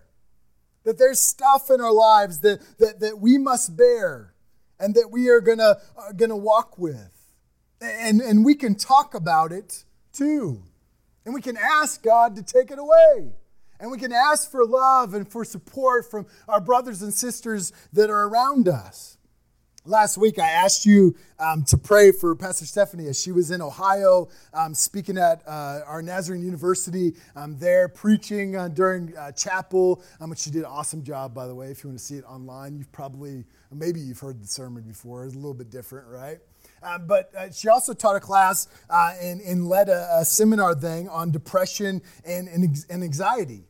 that 0.91 0.99
there's 0.99 1.21
stuff 1.21 1.71
in 1.71 1.81
our 1.81 1.93
lives 1.93 2.41
that, 2.41 2.61
that, 2.81 2.99
that 2.99 3.21
we 3.21 3.39
must 3.39 3.77
bear 3.77 4.35
and 4.81 4.93
that 4.97 5.09
we 5.13 5.29
are 5.29 5.41
going 5.41 5.61
uh, 5.61 5.77
to 6.19 6.35
walk 6.35 6.79
with. 6.79 7.13
And, 7.81 8.21
and 8.21 8.45
we 8.45 8.57
can 8.57 8.75
talk 8.75 9.15
about 9.15 9.53
it 9.53 9.85
too. 10.13 10.65
And 11.25 11.33
we 11.33 11.41
can 11.41 11.57
ask 11.57 12.03
God 12.03 12.35
to 12.35 12.43
take 12.43 12.73
it 12.73 12.79
away. 12.81 13.31
And 13.79 13.93
we 13.93 13.99
can 13.99 14.13
ask 14.13 14.51
for 14.51 14.67
love 14.67 15.15
and 15.15 15.31
for 15.31 15.45
support 15.45 16.11
from 16.11 16.27
our 16.49 16.61
brothers 16.61 17.03
and 17.03 17.15
sisters 17.15 17.73
that 17.93 18.11
are 18.11 18.27
around 18.27 18.67
us. 18.67 19.17
Last 19.87 20.19
week, 20.19 20.39
I 20.39 20.47
asked 20.47 20.85
you 20.85 21.17
um, 21.39 21.65
to 21.65 21.79
pray 21.79 22.13
for 22.13 22.37
Pastor 22.37 22.67
Stephanie 22.67 23.07
as 23.07 23.19
she 23.19 23.33
was 23.33 23.51
in 23.51 23.63
Ohio 23.63 24.29
um, 24.53 24.75
speaking 24.75 25.17
at 25.17 25.43
uh, 25.49 25.81
our 25.87 26.03
Nazarene 26.03 26.43
University 26.43 27.15
um, 27.35 27.57
there, 27.59 27.89
preaching 27.89 28.57
uh, 28.57 28.69
during 28.69 29.17
uh, 29.17 29.33
chapel, 29.33 30.03
um, 30.21 30.29
which 30.29 30.41
she 30.41 30.51
did 30.51 30.61
an 30.61 30.67
awesome 30.67 31.03
job, 31.03 31.33
by 31.33 31.47
the 31.47 31.55
way. 31.55 31.69
If 31.69 31.83
you 31.83 31.89
want 31.89 31.99
to 31.99 32.05
see 32.05 32.17
it 32.17 32.25
online, 32.25 32.77
you've 32.77 32.93
probably, 32.93 33.47
maybe 33.73 34.01
you've 34.01 34.21
heard 34.21 34.43
the 34.43 34.47
sermon 34.47 34.83
before. 34.83 35.25
It's 35.25 35.33
a 35.33 35.39
little 35.39 35.55
bit 35.55 35.71
different, 35.71 36.09
right? 36.09 36.37
Uh, 36.83 36.99
but 36.99 37.35
uh, 37.35 37.51
she 37.51 37.69
also 37.69 37.95
taught 37.95 38.17
a 38.17 38.21
class 38.21 38.69
uh, 38.91 39.15
and, 39.19 39.41
and, 39.41 39.67
led 39.67 39.89
a, 39.89 40.19
a, 40.19 40.25
seminar 40.27 40.75
thing 40.75 41.09
on 41.09 41.31
depression 41.31 42.03
and, 42.27 42.49
and, 42.49 42.85
and 42.91 43.03
anxiety. 43.03 43.65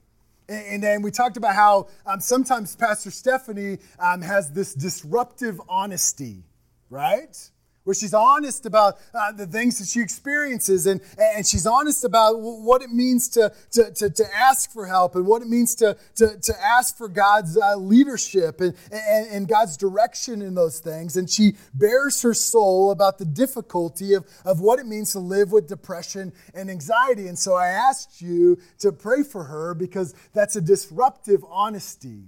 And 0.50 0.82
then 0.82 1.00
we 1.02 1.12
talked 1.12 1.36
about 1.36 1.54
how 1.54 1.88
um, 2.04 2.20
sometimes 2.20 2.74
Pastor 2.74 3.12
Stephanie 3.12 3.78
um, 4.00 4.20
has 4.20 4.50
this 4.50 4.74
disruptive 4.74 5.60
honesty, 5.68 6.42
right? 6.90 7.36
Where 7.84 7.94
she's 7.94 8.14
honest 8.14 8.66
about 8.66 8.98
uh, 9.14 9.32
the 9.32 9.46
things 9.46 9.78
that 9.78 9.88
she 9.88 10.00
experiences 10.00 10.86
and, 10.86 11.00
and 11.18 11.46
she's 11.46 11.66
honest 11.66 12.04
about 12.04 12.34
what 12.40 12.82
it 12.82 12.90
means 12.90 13.28
to, 13.28 13.52
to, 13.72 13.90
to, 13.92 14.10
to 14.10 14.24
ask 14.36 14.72
for 14.72 14.86
help 14.86 15.16
and 15.16 15.26
what 15.26 15.42
it 15.42 15.48
means 15.48 15.74
to, 15.74 15.96
to, 16.14 16.38
to 16.40 16.54
ask 16.62 16.96
for 16.96 17.08
God's 17.08 17.56
uh, 17.56 17.76
leadership 17.76 18.60
and, 18.60 18.74
and, 18.92 19.26
and 19.28 19.48
God's 19.48 19.76
direction 19.76 20.42
in 20.42 20.54
those 20.54 20.78
things. 20.80 21.16
And 21.16 21.28
she 21.28 21.56
bears 21.74 22.22
her 22.22 22.34
soul 22.34 22.90
about 22.90 23.18
the 23.18 23.24
difficulty 23.24 24.14
of, 24.14 24.26
of 24.44 24.60
what 24.60 24.78
it 24.78 24.86
means 24.86 25.12
to 25.12 25.18
live 25.18 25.52
with 25.52 25.68
depression 25.68 26.32
and 26.54 26.70
anxiety. 26.70 27.28
And 27.28 27.38
so 27.38 27.54
I 27.54 27.68
asked 27.68 28.20
you 28.20 28.58
to 28.80 28.92
pray 28.92 29.22
for 29.22 29.44
her 29.44 29.74
because 29.74 30.14
that's 30.32 30.56
a 30.56 30.60
disruptive 30.60 31.44
honesty 31.48 32.24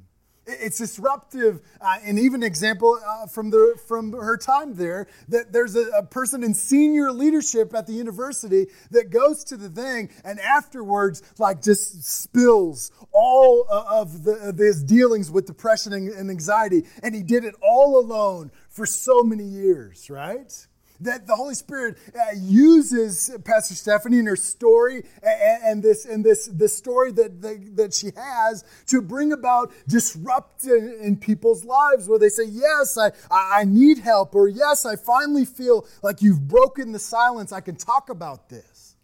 it's 0.47 0.79
disruptive, 0.79 1.61
uh, 1.81 1.99
and 2.05 2.19
even 2.19 2.43
example 2.43 2.99
uh, 3.07 3.27
from 3.27 3.51
the 3.51 3.79
from 3.87 4.13
her 4.13 4.37
time 4.37 4.75
there 4.75 5.07
that 5.29 5.53
there's 5.53 5.77
a, 5.77 5.89
a, 5.91 6.03
person 6.03 6.43
in 6.43 6.53
senior 6.53 7.13
leadership 7.13 7.75
at 7.75 7.87
the 7.87 7.93
university 7.93 8.67
that 8.91 9.11
goes 9.11 9.45
to 9.45 9.57
the 9.57 9.69
thing 9.69 10.11
and 10.25 10.41
afterwards 10.41 11.23
like 11.39 11.63
just 11.63 12.03
spills 12.03 12.91
all 13.13 13.67
of 13.71 14.25
the 14.25 14.55
his 14.59 14.83
dealings 14.83 15.31
with 15.31 15.47
depression 15.47 15.93
and 15.93 16.31
anxiety, 16.31 16.85
and 17.03 17.15
he 17.15 17.23
did 17.23 17.45
it 17.45 17.55
all 17.63 17.99
alone 17.99 18.51
for 18.69 18.87
so 18.87 19.23
many 19.23 19.45
years, 19.45 20.11
right? 20.11 20.67
That 21.03 21.27
the 21.27 21.37
Holy 21.37 21.55
Spirit 21.55 21.99
uh, 22.15 22.37
uses 22.37 23.31
Pastor 23.45 23.75
Stephanie 23.75 24.19
and 24.19 24.29
her 24.29 24.37
story 24.37 25.05
and, 25.23 25.63
and, 25.65 25.83
this 25.83 26.05
and 26.05 26.25
this 26.25 26.47
this 26.47 26.77
story 26.77 27.13
that, 27.13 27.43
that 27.43 27.77
that 27.77 27.95
she 27.95 28.11
has 28.17 28.65
to 28.87 29.03
bring 29.03 29.33
about 29.33 29.73
disruption 29.89 30.97
in 31.01 31.17
people's 31.17 31.65
lives 31.65 32.09
where 32.09 32.19
they 32.19 32.29
say, 32.29 32.45
"Yes, 32.45 32.97
I 32.99 33.13
I 33.31 33.65
need 33.65 33.99
help," 33.99 34.35
or 34.35 34.49
"Yes, 34.49 34.85
I 34.87 34.97
finally 34.97 35.45
feel 35.45 35.87
like 36.03 36.23
you've 36.23 36.49
broken 36.49 36.93
the 36.93 36.99
silence. 36.99 37.53
I 37.53 37.61
can 37.61 37.77
talk 37.77 38.09
about 38.09 38.49
this." 38.49 38.97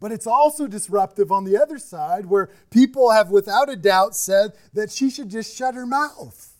But 0.00 0.10
it's 0.10 0.26
also 0.26 0.66
disruptive 0.66 1.30
on 1.30 1.44
the 1.44 1.56
other 1.56 1.78
side 1.78 2.26
where 2.26 2.50
people 2.70 3.12
have 3.12 3.30
without 3.30 3.70
a 3.70 3.76
doubt 3.76 4.16
said 4.16 4.52
that 4.72 4.90
she 4.90 5.10
should 5.10 5.28
just 5.28 5.56
shut 5.56 5.76
her 5.76 5.86
mouth 5.86 6.51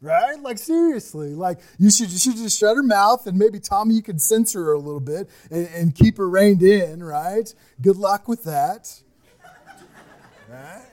right? 0.00 0.40
Like 0.40 0.58
seriously, 0.58 1.34
like 1.34 1.60
you 1.78 1.90
should 1.90 2.10
you 2.10 2.18
should 2.18 2.36
just 2.36 2.58
shut 2.58 2.76
her 2.76 2.82
mouth 2.82 3.26
and 3.26 3.38
maybe 3.38 3.60
Tommy 3.60 3.94
you 3.94 4.02
could 4.02 4.20
censor 4.20 4.64
her 4.64 4.72
a 4.72 4.78
little 4.78 5.00
bit 5.00 5.28
and, 5.50 5.68
and 5.68 5.94
keep 5.94 6.16
her 6.16 6.28
reined 6.28 6.62
in, 6.62 7.02
right? 7.02 7.52
Good 7.80 7.96
luck 7.96 8.28
with 8.28 8.44
that. 8.44 9.02
right? 10.48 10.86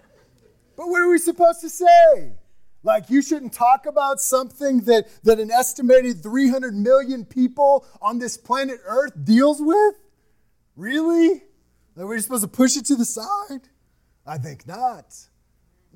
But 0.76 0.89
what 0.89 1.02
are 1.02 1.10
we 1.10 1.17
supposed 1.17 1.62
to 1.62 1.70
say? 1.70 2.34
Like 2.84 3.10
you 3.10 3.22
shouldn't 3.22 3.54
talk 3.54 3.86
about 3.86 4.22
something 4.22 4.82
that, 4.82 5.08
that 5.24 5.39
an 5.39 5.52
estimated 5.52 6.22
300 6.22 6.74
million 6.76 7.26
people 7.26 7.86
on 8.02 8.20
this 8.20 8.38
planet 8.38 8.80
Earth 8.86 9.13
deals 9.24 9.62
with? 9.62 9.96
Really? 10.76 11.43
That 11.96 12.06
we're 12.06 12.20
supposed 12.20 12.43
to 12.43 12.48
push 12.48 12.78
it 12.78 12.86
to 12.86 12.96
the 12.96 13.06
side? 13.06 13.67
I 14.26 14.38
think 14.38 14.67
not. 14.67 15.15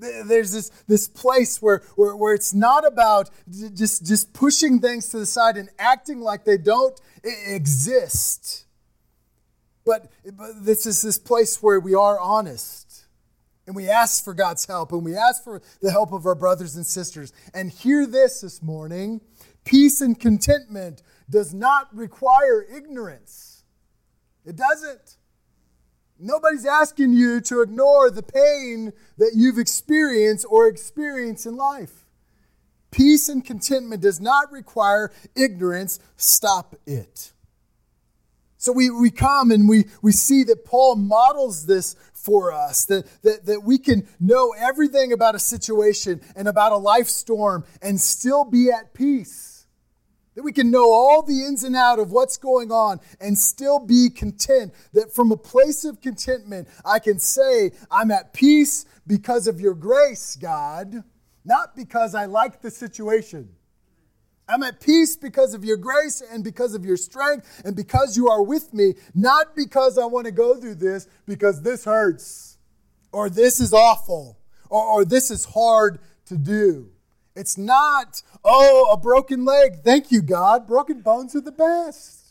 There's 0.01 0.51
this, 0.51 0.69
this 0.87 1.07
place 1.07 1.61
where, 1.61 1.83
where, 1.95 2.15
where 2.15 2.33
it's 2.33 2.53
not 2.53 2.85
about 2.85 3.29
just, 3.75 4.05
just 4.05 4.33
pushing 4.33 4.79
things 4.79 5.09
to 5.09 5.19
the 5.19 5.25
side 5.25 5.57
and 5.57 5.69
acting 5.77 6.21
like 6.21 6.43
they 6.43 6.57
don't 6.57 6.99
exist. 7.23 8.65
But, 9.85 10.11
but 10.25 10.63
this 10.63 10.85
is 10.85 11.01
this 11.01 11.17
place 11.17 11.61
where 11.61 11.79
we 11.79 11.93
are 11.93 12.19
honest 12.19 13.05
and 13.67 13.75
we 13.75 13.89
ask 13.89 14.23
for 14.23 14.33
God's 14.33 14.65
help 14.65 14.91
and 14.91 15.05
we 15.05 15.15
ask 15.15 15.43
for 15.43 15.61
the 15.81 15.91
help 15.91 16.11
of 16.13 16.25
our 16.25 16.35
brothers 16.35 16.75
and 16.75 16.85
sisters. 16.85 17.31
And 17.53 17.71
hear 17.71 18.05
this 18.05 18.41
this 18.41 18.61
morning 18.61 19.21
peace 19.63 20.01
and 20.01 20.19
contentment 20.19 21.03
does 21.29 21.53
not 21.53 21.95
require 21.95 22.63
ignorance, 22.63 23.63
it 24.45 24.55
doesn't. 24.55 25.17
Nobody's 26.21 26.65
asking 26.65 27.13
you 27.13 27.41
to 27.41 27.62
ignore 27.62 28.12
the 28.12 28.21
pain 28.21 28.93
that 29.17 29.31
you've 29.36 29.57
experienced 29.57 30.45
or 30.47 30.67
experience 30.67 31.45
in 31.47 31.55
life. 31.57 32.05
Peace 32.91 33.27
and 33.27 33.43
contentment 33.43 34.01
does 34.01 34.21
not 34.21 34.51
require 34.51 35.12
ignorance. 35.36 35.99
Stop 36.17 36.75
it. 36.86 37.31
So 38.57 38.71
we, 38.71 38.91
we 38.91 39.10
come 39.10 39.49
and 39.49 39.67
we, 39.67 39.86
we 40.03 40.12
see 40.12 40.43
that 40.43 40.65
Paul 40.65 40.95
models 40.95 41.65
this 41.65 41.95
for 42.13 42.53
us, 42.53 42.86
that, 42.86 43.07
that, 43.23 43.45
that 43.47 43.63
we 43.63 43.79
can 43.79 44.07
know 44.19 44.53
everything 44.55 45.12
about 45.12 45.34
a 45.34 45.39
situation 45.39 46.21
and 46.36 46.47
about 46.47 46.71
a 46.71 46.77
life 46.77 47.07
storm 47.07 47.63
and 47.81 47.99
still 47.99 48.45
be 48.45 48.69
at 48.69 48.93
peace. 48.93 49.50
That 50.41 50.45
we 50.45 50.54
can 50.54 50.71
know 50.71 50.91
all 50.91 51.21
the 51.21 51.45
ins 51.45 51.63
and 51.63 51.75
out 51.75 51.99
of 51.99 52.12
what's 52.12 52.36
going 52.36 52.71
on 52.71 52.99
and 53.19 53.38
still 53.38 53.77
be 53.77 54.10
content. 54.10 54.73
That 54.91 55.13
from 55.13 55.32
a 55.32 55.38
place 55.38 55.86
of 55.86 56.01
contentment, 56.01 56.67
I 56.84 56.97
can 56.97 57.19
say, 57.19 57.73
I'm 57.91 58.10
at 58.10 58.34
peace 58.34 58.86
because 59.06 59.45
of 59.45 59.62
your 59.62 59.75
grace, 59.75 60.36
God, 60.36 61.04
not 61.45 61.75
because 61.75 62.15
I 62.15 62.25
like 62.25 62.63
the 62.63 62.71
situation. 62.71 63.49
I'm 64.49 64.63
at 64.63 64.80
peace 64.80 65.15
because 65.15 65.54
of 65.54 65.63
your 65.63 65.77
grace 65.77 66.23
and 66.27 66.43
because 66.43 66.73
of 66.73 66.86
your 66.86 66.97
strength 66.97 67.62
and 67.63 67.75
because 67.75 68.17
you 68.17 68.27
are 68.27 68.41
with 68.41 68.73
me, 68.73 68.95
not 69.13 69.56
because 69.56 69.99
I 69.99 70.06
want 70.06 70.25
to 70.25 70.32
go 70.32 70.60
through 70.60 70.75
this 70.75 71.08
because 71.27 71.62
this 71.62 71.86
hurts 71.86 72.58
or 73.12 73.30
this 73.30 73.60
is 73.60 73.73
awful 73.73 74.39
or, 74.71 74.84
or 74.84 75.06
this 75.06 75.30
is 75.30 75.45
hard 75.45 75.99
to 76.25 76.36
do. 76.36 76.90
It's 77.35 77.57
not, 77.57 78.21
oh, 78.43 78.89
a 78.91 78.97
broken 78.97 79.45
leg. 79.45 79.83
Thank 79.83 80.11
you, 80.11 80.21
God. 80.21 80.67
Broken 80.67 81.01
bones 81.01 81.35
are 81.35 81.41
the 81.41 81.51
best. 81.51 82.21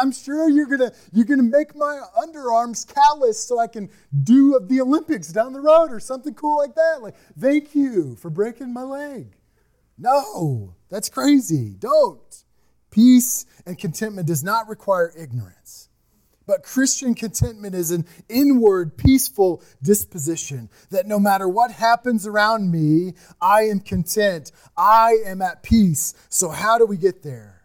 I'm 0.00 0.10
sure 0.10 0.48
you're 0.48 0.66
gonna 0.66 0.92
you're 1.12 1.24
gonna 1.24 1.42
make 1.42 1.76
my 1.76 2.00
underarms 2.16 2.86
callous 2.92 3.38
so 3.42 3.60
I 3.60 3.68
can 3.68 3.88
do 4.24 4.58
the 4.60 4.80
Olympics 4.80 5.28
down 5.28 5.52
the 5.52 5.60
road 5.60 5.92
or 5.92 6.00
something 6.00 6.34
cool 6.34 6.56
like 6.56 6.74
that. 6.74 7.02
Like, 7.02 7.14
thank 7.38 7.74
you 7.74 8.16
for 8.16 8.30
breaking 8.30 8.72
my 8.72 8.82
leg. 8.82 9.36
No, 9.96 10.74
that's 10.88 11.08
crazy. 11.08 11.76
Don't. 11.78 12.44
Peace 12.90 13.46
and 13.66 13.78
contentment 13.78 14.26
does 14.26 14.42
not 14.42 14.68
require 14.68 15.12
ignorance. 15.16 15.87
But 16.48 16.62
Christian 16.62 17.14
contentment 17.14 17.74
is 17.74 17.90
an 17.90 18.06
inward, 18.30 18.96
peaceful 18.96 19.62
disposition 19.82 20.70
that 20.88 21.06
no 21.06 21.20
matter 21.20 21.46
what 21.46 21.70
happens 21.70 22.26
around 22.26 22.72
me, 22.72 23.12
I 23.38 23.64
am 23.64 23.80
content. 23.80 24.50
I 24.74 25.18
am 25.26 25.42
at 25.42 25.62
peace. 25.62 26.14
So, 26.30 26.48
how 26.48 26.78
do 26.78 26.86
we 26.86 26.96
get 26.96 27.22
there? 27.22 27.64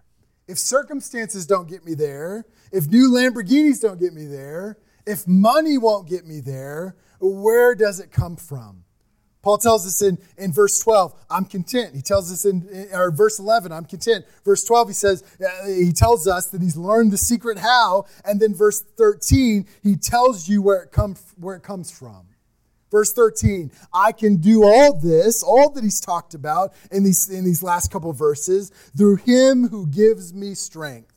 If 0.50 0.60
circumstances 0.60 1.48
don't 1.48 1.69
get 1.69 1.86
me 1.86 1.93
there, 1.93 2.46
if 2.74 2.89
new 2.89 3.10
Lamborghinis 3.10 3.80
don't 3.80 4.02
get 4.02 4.13
me 4.13 4.26
there, 4.26 4.78
if 5.08 5.26
money 5.30 5.78
won't 5.78 6.10
get 6.10 6.28
me 6.28 6.41
there, 6.41 6.98
where 7.22 7.76
does 7.76 8.02
it 8.02 8.12
come 8.12 8.36
from? 8.36 8.83
Paul 9.43 9.58
tells 9.58 9.86
us 9.86 10.01
in, 10.01 10.17
in 10.38 10.53
verse 10.53 10.79
12, 10.79 11.13
I'm 11.29 11.43
content. 11.43 11.93
He 11.93 12.01
tells 12.01 12.32
us 12.32 12.45
in, 12.45 12.88
or 12.93 13.12
verse 13.12 13.39
11, 13.39 13.73
I'm 13.73 13.84
content. 13.84 14.25
Verse 14.45 14.63
12, 14.63 14.88
he 14.88 14.93
says, 14.93 15.23
uh, 15.45 15.67
he 15.67 15.91
tells 15.91 16.27
us 16.27 16.47
that 16.47 16.62
he's 16.62 16.77
learned 16.77 17.12
the 17.12 17.17
secret 17.17 17.60
how. 17.60 18.06
And 18.23 18.39
then 18.39 18.56
verse 18.56 18.82
13, 18.82 19.67
he 19.84 19.97
tells 19.97 20.47
you 20.47 20.62
where 20.62 20.84
it, 20.84 20.93
come, 20.93 21.17
where 21.38 21.58
it 21.58 21.62
comes 21.62 21.91
from. 21.91 22.27
Verse 22.89 23.12
13, 23.12 23.71
I 23.93 24.13
can 24.13 24.38
do 24.38 24.63
all 24.63 24.97
this, 24.97 25.43
all 25.43 25.71
that 25.71 25.84
he's 25.84 25.99
talked 25.99 26.36
about 26.36 26.73
in 26.89 27.03
these, 27.03 27.29
in 27.29 27.43
these 27.43 27.62
last 27.62 27.91
couple 27.91 28.13
verses, 28.13 28.69
through 28.95 29.17
him 29.17 29.67
who 29.67 29.88
gives 29.88 30.34
me 30.34 30.53
strength. 30.53 31.12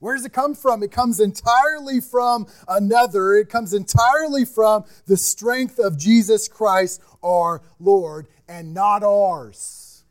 Where 0.00 0.14
does 0.14 0.24
it 0.24 0.32
come 0.32 0.54
from? 0.54 0.82
It 0.82 0.92
comes 0.92 1.18
entirely 1.18 2.00
from 2.00 2.46
another. 2.68 3.34
It 3.34 3.48
comes 3.48 3.74
entirely 3.74 4.44
from 4.44 4.84
the 5.06 5.16
strength 5.16 5.78
of 5.78 5.98
Jesus 5.98 6.46
Christ, 6.46 7.00
our 7.22 7.62
Lord, 7.80 8.28
and 8.48 8.72
not 8.72 9.02
ours. 9.02 10.04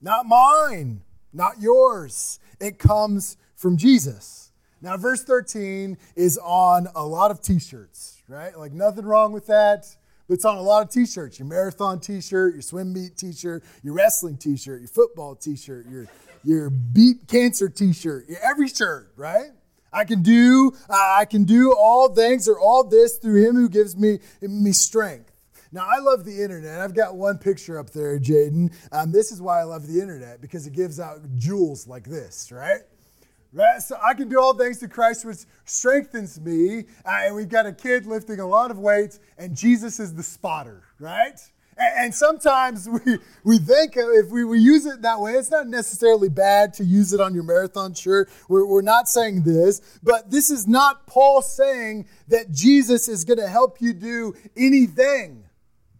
Not 0.00 0.26
mine, 0.26 1.02
not 1.32 1.60
yours. 1.60 2.38
It 2.60 2.78
comes 2.78 3.36
from 3.54 3.76
Jesus. 3.76 4.52
Now, 4.80 4.96
verse 4.96 5.22
13 5.24 5.98
is 6.14 6.38
on 6.38 6.88
a 6.94 7.04
lot 7.04 7.30
of 7.30 7.42
t 7.42 7.58
shirts, 7.58 8.22
right? 8.28 8.56
Like, 8.58 8.72
nothing 8.72 9.04
wrong 9.04 9.32
with 9.32 9.46
that. 9.46 9.86
But 10.28 10.34
it's 10.34 10.44
on 10.44 10.56
a 10.56 10.62
lot 10.62 10.82
of 10.82 10.90
t 10.90 11.06
shirts 11.06 11.38
your 11.38 11.46
marathon 11.46 12.00
t 12.00 12.20
shirt, 12.20 12.54
your 12.54 12.62
swim 12.62 12.92
meet 12.92 13.16
t 13.16 13.32
shirt, 13.32 13.62
your 13.82 13.94
wrestling 13.94 14.36
t 14.36 14.56
shirt, 14.56 14.80
your 14.80 14.88
football 14.88 15.34
t 15.36 15.56
shirt, 15.56 15.86
your 15.88 16.06
your 16.46 16.70
beat 16.70 17.26
cancer 17.26 17.68
t-shirt, 17.68 18.28
your 18.28 18.38
every 18.40 18.68
shirt, 18.68 19.12
right? 19.16 19.50
I 19.92 20.04
can 20.04 20.22
do 20.22 20.72
I 20.88 21.24
can 21.24 21.44
do 21.44 21.74
all 21.76 22.14
things 22.14 22.48
or 22.48 22.58
all 22.58 22.84
this 22.84 23.16
through 23.16 23.48
him 23.48 23.56
who 23.56 23.68
gives 23.68 23.96
me 23.96 24.20
me 24.40 24.72
strength. 24.72 25.32
Now 25.72 25.88
I 25.90 25.98
love 25.98 26.24
the 26.24 26.42
internet. 26.42 26.80
I've 26.80 26.94
got 26.94 27.16
one 27.16 27.38
picture 27.38 27.78
up 27.78 27.90
there, 27.90 28.18
Jaden. 28.20 28.72
Um, 28.92 29.10
this 29.10 29.32
is 29.32 29.42
why 29.42 29.60
I 29.60 29.64
love 29.64 29.88
the 29.88 30.00
internet 30.00 30.40
because 30.40 30.66
it 30.66 30.72
gives 30.72 31.00
out 31.00 31.18
jewels 31.36 31.88
like 31.88 32.04
this, 32.04 32.52
right? 32.52 32.82
Right? 33.52 33.80
So 33.80 33.98
I 34.00 34.14
can 34.14 34.28
do 34.28 34.38
all 34.40 34.54
things 34.54 34.78
through 34.78 34.88
Christ, 34.88 35.24
which 35.24 35.38
strengthens 35.64 36.40
me. 36.40 36.84
Uh, 37.04 37.24
and 37.24 37.34
we've 37.34 37.48
got 37.48 37.66
a 37.66 37.72
kid 37.72 38.06
lifting 38.06 38.38
a 38.38 38.46
lot 38.46 38.70
of 38.70 38.78
weights, 38.78 39.18
and 39.38 39.56
Jesus 39.56 39.98
is 39.98 40.14
the 40.14 40.22
spotter, 40.22 40.82
right? 41.00 41.40
And 41.78 42.14
sometimes 42.14 42.88
we, 43.06 43.18
we 43.44 43.58
think 43.58 43.94
if 43.96 44.30
we, 44.30 44.44
we 44.44 44.58
use 44.58 44.86
it 44.86 45.02
that 45.02 45.20
way, 45.20 45.32
it's 45.32 45.50
not 45.50 45.66
necessarily 45.66 46.28
bad 46.28 46.72
to 46.74 46.84
use 46.84 47.12
it 47.12 47.20
on 47.20 47.34
your 47.34 47.44
marathon 47.44 47.94
shirt. 47.94 48.30
We're, 48.48 48.66
we're 48.66 48.82
not 48.82 49.08
saying 49.08 49.42
this, 49.42 49.80
but 50.02 50.30
this 50.30 50.50
is 50.50 50.66
not 50.66 51.06
Paul 51.06 51.42
saying 51.42 52.06
that 52.28 52.50
Jesus 52.50 53.08
is 53.08 53.24
going 53.24 53.38
to 53.38 53.48
help 53.48 53.80
you 53.80 53.92
do 53.92 54.34
anything 54.56 55.44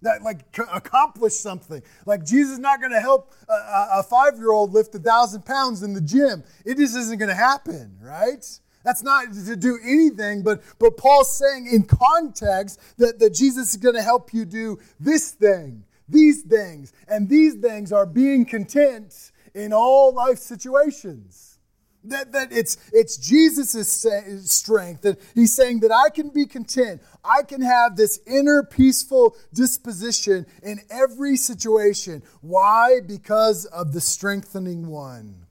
that 0.02 0.22
like 0.22 0.40
accomplish 0.72 1.34
something. 1.34 1.82
Like 2.04 2.24
Jesus 2.24 2.54
is 2.54 2.58
not 2.58 2.80
going 2.80 2.92
to 2.92 3.00
help 3.00 3.34
a, 3.48 3.98
a 3.98 4.02
five 4.02 4.36
year 4.36 4.52
old 4.52 4.72
lift 4.72 4.94
a 4.94 4.98
thousand 4.98 5.44
pounds 5.44 5.82
in 5.82 5.94
the 5.94 6.00
gym. 6.00 6.44
It 6.64 6.76
just 6.76 6.96
isn't 6.96 7.18
going 7.18 7.28
to 7.28 7.34
happen, 7.34 7.98
right? 8.00 8.44
That's 8.86 9.02
not 9.02 9.32
to 9.32 9.56
do 9.56 9.80
anything, 9.82 10.44
but, 10.44 10.62
but 10.78 10.96
Paul's 10.96 11.36
saying 11.36 11.66
in 11.66 11.82
context 11.82 12.78
that, 12.98 13.18
that 13.18 13.34
Jesus 13.34 13.70
is 13.70 13.78
going 13.78 13.96
to 13.96 14.02
help 14.02 14.32
you 14.32 14.44
do 14.44 14.78
this 15.00 15.32
thing, 15.32 15.82
these 16.08 16.42
things, 16.42 16.92
and 17.08 17.28
these 17.28 17.56
things 17.56 17.90
are 17.90 18.06
being 18.06 18.44
content 18.44 19.32
in 19.54 19.72
all 19.72 20.14
life 20.14 20.38
situations. 20.38 21.58
That, 22.04 22.30
that 22.30 22.52
it's, 22.52 22.76
it's 22.92 23.16
Jesus' 23.16 24.06
strength. 24.48 25.02
That 25.02 25.20
he's 25.34 25.52
saying 25.52 25.80
that 25.80 25.90
I 25.90 26.08
can 26.08 26.28
be 26.28 26.46
content. 26.46 27.02
I 27.24 27.42
can 27.42 27.62
have 27.62 27.96
this 27.96 28.20
inner 28.24 28.62
peaceful 28.62 29.36
disposition 29.52 30.46
in 30.62 30.78
every 30.90 31.36
situation. 31.36 32.22
Why? 32.40 33.00
Because 33.04 33.64
of 33.64 33.92
the 33.92 34.00
strengthening 34.00 34.86
one, 34.86 35.46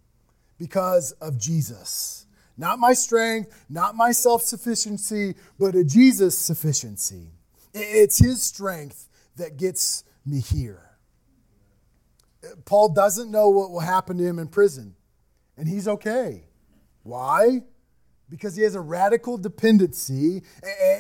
because 0.58 1.12
of 1.20 1.38
Jesus. 1.38 2.25
Not 2.58 2.80
my 2.80 2.94
strength, 2.94 3.66
not 3.70 3.96
my 3.96 4.12
self 4.12 4.42
sufficiency, 4.42 5.36
but 5.60 5.76
a 5.76 5.84
Jesus 5.84 6.38
sufficiency. 6.38 7.32
It's 7.74 8.18
his 8.18 8.42
strength 8.42 9.10
that 9.36 9.58
gets 9.58 10.04
me 10.26 10.40
here. 10.40 10.82
Paul 12.66 12.90
doesn't 12.90 13.32
know 13.32 13.50
what 13.50 13.72
will 13.72 13.80
happen 13.80 14.18
to 14.18 14.24
him 14.24 14.40
in 14.40 14.48
prison, 14.48 14.96
and 15.58 15.68
he's 15.68 15.88
okay. 15.88 16.44
Why? 17.04 17.64
Because 18.30 18.56
he 18.56 18.64
has 18.64 18.76
a 18.76 18.82
radical 18.82 19.38
dependency 19.38 20.44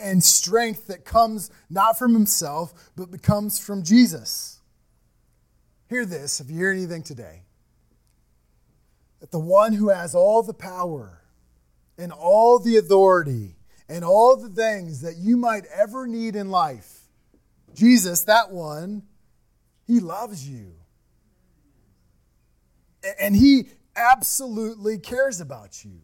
and 0.03 0.23
strength 0.23 0.87
that 0.87 1.05
comes 1.05 1.49
not 1.69 1.97
from 1.97 2.13
himself, 2.13 2.91
but 2.95 3.21
comes 3.21 3.57
from 3.57 3.83
Jesus. 3.83 4.59
Hear 5.87 6.05
this 6.05 6.39
if 6.39 6.49
you 6.49 6.57
hear 6.57 6.71
anything 6.71 7.03
today 7.03 7.43
that 9.19 9.31
the 9.31 9.39
one 9.39 9.73
who 9.73 9.89
has 9.89 10.13
all 10.13 10.43
the 10.43 10.53
power 10.53 11.21
and 11.97 12.11
all 12.11 12.59
the 12.59 12.77
authority 12.77 13.55
and 13.87 14.03
all 14.03 14.35
the 14.35 14.49
things 14.49 15.01
that 15.01 15.17
you 15.17 15.37
might 15.37 15.65
ever 15.73 16.07
need 16.07 16.35
in 16.35 16.49
life. 16.49 17.01
Jesus, 17.73 18.23
that 18.23 18.51
one, 18.51 19.03
he 19.85 19.99
loves 19.99 20.47
you. 20.47 20.73
And 23.19 23.35
he 23.35 23.69
absolutely 23.95 24.97
cares 24.97 25.39
about 25.39 25.85
you. 25.85 26.01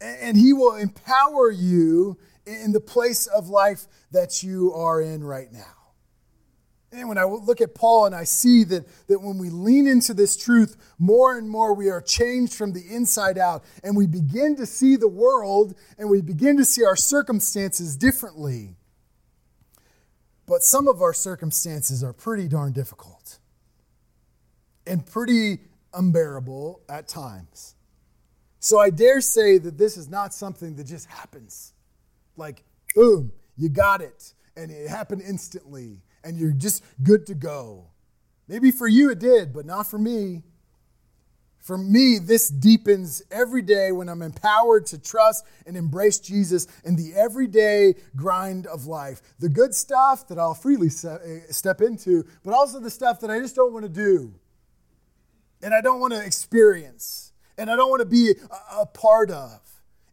And 0.00 0.36
he 0.36 0.52
will 0.52 0.76
empower 0.76 1.50
you 1.50 2.18
in 2.44 2.72
the 2.72 2.80
place 2.80 3.26
of 3.26 3.48
life 3.48 3.86
that 4.10 4.42
you 4.42 4.72
are 4.74 5.00
in 5.00 5.24
right 5.24 5.50
now. 5.52 5.81
And 6.92 7.08
when 7.08 7.16
I 7.16 7.24
look 7.24 7.62
at 7.62 7.74
Paul 7.74 8.04
and 8.04 8.14
I 8.14 8.24
see 8.24 8.64
that, 8.64 8.86
that 9.08 9.22
when 9.22 9.38
we 9.38 9.48
lean 9.48 9.86
into 9.86 10.12
this 10.12 10.36
truth, 10.36 10.76
more 10.98 11.38
and 11.38 11.48
more 11.48 11.72
we 11.72 11.88
are 11.88 12.02
changed 12.02 12.52
from 12.52 12.74
the 12.74 12.84
inside 12.90 13.38
out. 13.38 13.64
And 13.82 13.96
we 13.96 14.06
begin 14.06 14.56
to 14.56 14.66
see 14.66 14.96
the 14.96 15.08
world 15.08 15.74
and 15.98 16.10
we 16.10 16.20
begin 16.20 16.58
to 16.58 16.66
see 16.66 16.84
our 16.84 16.96
circumstances 16.96 17.96
differently. 17.96 18.76
But 20.46 20.62
some 20.62 20.86
of 20.86 21.00
our 21.00 21.14
circumstances 21.14 22.04
are 22.04 22.12
pretty 22.12 22.46
darn 22.46 22.72
difficult 22.72 23.38
and 24.86 25.06
pretty 25.06 25.60
unbearable 25.94 26.82
at 26.90 27.08
times. 27.08 27.74
So 28.58 28.78
I 28.78 28.90
dare 28.90 29.22
say 29.22 29.56
that 29.58 29.78
this 29.78 29.96
is 29.96 30.10
not 30.10 30.34
something 30.34 30.76
that 30.76 30.84
just 30.84 31.06
happens. 31.06 31.72
Like, 32.36 32.64
boom, 32.94 33.32
you 33.56 33.70
got 33.70 34.02
it. 34.02 34.34
And 34.56 34.70
it 34.70 34.88
happened 34.88 35.22
instantly 35.26 36.02
and 36.24 36.36
you're 36.36 36.52
just 36.52 36.84
good 37.02 37.26
to 37.26 37.34
go. 37.34 37.86
Maybe 38.48 38.70
for 38.70 38.88
you 38.88 39.10
it 39.10 39.18
did, 39.18 39.52
but 39.52 39.66
not 39.66 39.86
for 39.86 39.98
me. 39.98 40.42
For 41.58 41.78
me, 41.78 42.18
this 42.18 42.48
deepens 42.48 43.22
every 43.30 43.62
day 43.62 43.92
when 43.92 44.08
I'm 44.08 44.20
empowered 44.20 44.86
to 44.86 44.98
trust 44.98 45.44
and 45.64 45.76
embrace 45.76 46.18
Jesus 46.18 46.66
in 46.84 46.96
the 46.96 47.14
everyday 47.14 47.94
grind 48.16 48.66
of 48.66 48.86
life. 48.86 49.22
The 49.38 49.48
good 49.48 49.72
stuff 49.72 50.26
that 50.26 50.38
I'll 50.38 50.54
freely 50.54 50.88
eh, 50.88 51.40
step 51.50 51.80
into, 51.80 52.26
but 52.42 52.52
also 52.52 52.80
the 52.80 52.90
stuff 52.90 53.20
that 53.20 53.30
I 53.30 53.38
just 53.38 53.54
don't 53.54 53.72
want 53.72 53.84
to 53.84 53.88
do 53.88 54.34
and 55.62 55.72
I 55.72 55.80
don't 55.80 56.00
want 56.00 56.12
to 56.12 56.24
experience 56.24 57.32
and 57.56 57.70
I 57.70 57.76
don't 57.76 57.90
want 57.90 58.00
to 58.00 58.06
be 58.06 58.34
a 58.76 58.84
part 58.84 59.30
of. 59.30 59.60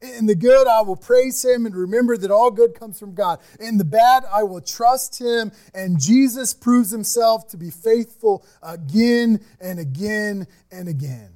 In 0.01 0.27
the 0.27 0.35
good, 0.35 0.65
I 0.65 0.81
will 0.81 0.95
praise 0.95 1.43
him 1.43 1.65
and 1.65 1.75
remember 1.75 2.15
that 2.15 2.31
all 2.31 2.51
good 2.51 2.73
comes 2.73 2.97
from 2.97 3.13
God. 3.13 3.39
In 3.59 3.77
the 3.77 3.83
bad, 3.83 4.23
I 4.31 4.43
will 4.43 4.61
trust 4.61 5.19
him. 5.19 5.51
And 5.73 5.99
Jesus 5.99 6.53
proves 6.53 6.89
himself 6.89 7.49
to 7.49 7.57
be 7.57 7.69
faithful 7.69 8.45
again 8.63 9.41
and 9.59 9.77
again 9.77 10.47
and 10.71 10.87
again. 10.87 11.31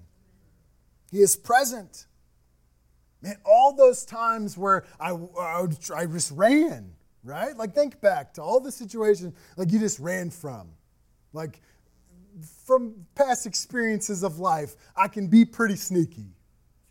He 1.11 1.19
is 1.19 1.35
present. 1.35 2.05
Man, 3.21 3.35
all 3.45 3.73
those 3.75 4.05
times 4.05 4.57
where 4.57 4.85
I, 4.97 5.11
I, 5.11 5.67
I 5.95 6.05
just 6.05 6.31
ran, 6.31 6.93
right? 7.23 7.55
Like, 7.57 7.75
think 7.75 7.99
back 7.99 8.33
to 8.35 8.41
all 8.41 8.61
the 8.61 8.71
situations 8.71 9.33
like 9.57 9.71
you 9.73 9.79
just 9.79 9.99
ran 9.99 10.29
from. 10.29 10.69
Like, 11.33 11.59
from 12.65 13.05
past 13.15 13.45
experiences 13.45 14.23
of 14.23 14.39
life, 14.39 14.75
I 14.95 15.09
can 15.09 15.27
be 15.27 15.43
pretty 15.43 15.75
sneaky. 15.75 16.27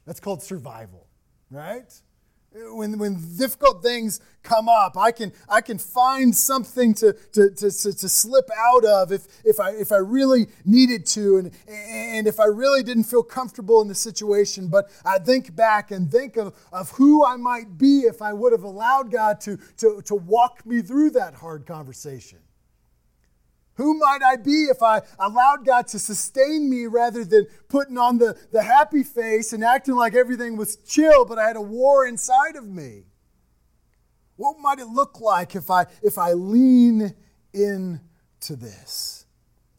That's 0.04 0.20
called 0.20 0.42
survival 0.42 1.06
right? 1.52 1.92
When, 2.54 2.98
when 2.98 3.16
difficult 3.38 3.82
things 3.82 4.20
come 4.42 4.68
up, 4.68 4.96
I 4.96 5.10
can, 5.10 5.32
I 5.48 5.62
can 5.62 5.78
find 5.78 6.36
something 6.36 6.92
to, 6.94 7.14
to, 7.32 7.50
to, 7.50 7.70
to, 7.70 8.08
slip 8.10 8.50
out 8.54 8.84
of 8.84 9.10
if, 9.10 9.26
if, 9.42 9.58
I, 9.58 9.70
if 9.70 9.90
I 9.90 9.96
really 9.96 10.48
needed 10.62 11.06
to 11.06 11.38
and, 11.38 11.50
and 11.66 12.26
if 12.26 12.38
I 12.38 12.44
really 12.44 12.82
didn't 12.82 13.04
feel 13.04 13.22
comfortable 13.22 13.80
in 13.80 13.88
the 13.88 13.94
situation. 13.94 14.68
But 14.68 14.90
I 15.02 15.18
think 15.18 15.56
back 15.56 15.92
and 15.92 16.12
think 16.12 16.36
of, 16.36 16.54
of 16.72 16.90
who 16.90 17.24
I 17.24 17.36
might 17.36 17.78
be 17.78 18.00
if 18.00 18.20
I 18.20 18.34
would 18.34 18.52
have 18.52 18.64
allowed 18.64 19.10
God 19.10 19.40
to, 19.42 19.56
to, 19.78 20.02
to 20.04 20.14
walk 20.14 20.66
me 20.66 20.82
through 20.82 21.10
that 21.10 21.32
hard 21.32 21.64
conversation. 21.64 22.40
Who 23.82 23.98
might 23.98 24.22
I 24.22 24.36
be 24.36 24.66
if 24.70 24.80
I 24.80 25.02
allowed 25.18 25.66
God 25.66 25.88
to 25.88 25.98
sustain 25.98 26.70
me 26.70 26.86
rather 26.86 27.24
than 27.24 27.48
putting 27.68 27.98
on 27.98 28.18
the, 28.18 28.38
the 28.52 28.62
happy 28.62 29.02
face 29.02 29.52
and 29.52 29.64
acting 29.64 29.96
like 29.96 30.14
everything 30.14 30.56
was 30.56 30.76
chill, 30.76 31.24
but 31.24 31.36
I 31.36 31.48
had 31.48 31.56
a 31.56 31.60
war 31.60 32.06
inside 32.06 32.54
of 32.54 32.68
me? 32.68 33.06
What 34.36 34.60
might 34.60 34.78
it 34.78 34.86
look 34.86 35.20
like 35.20 35.56
if 35.56 35.68
I, 35.68 35.86
if 36.00 36.16
I 36.16 36.32
lean 36.32 37.12
into 37.52 38.54
this? 38.56 39.26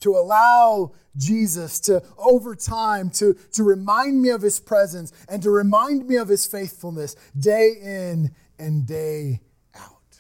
To 0.01 0.17
allow 0.17 0.91
Jesus 1.15 1.79
to, 1.81 2.03
over 2.17 2.55
time, 2.55 3.09
to, 3.11 3.35
to 3.53 3.63
remind 3.63 4.21
me 4.21 4.29
of 4.29 4.41
his 4.41 4.59
presence 4.59 5.13
and 5.29 5.41
to 5.43 5.49
remind 5.49 6.09
me 6.09 6.17
of 6.17 6.27
his 6.27 6.45
faithfulness 6.45 7.15
day 7.39 7.75
in 7.81 8.31
and 8.59 8.85
day 8.85 9.39
out. 9.73 10.19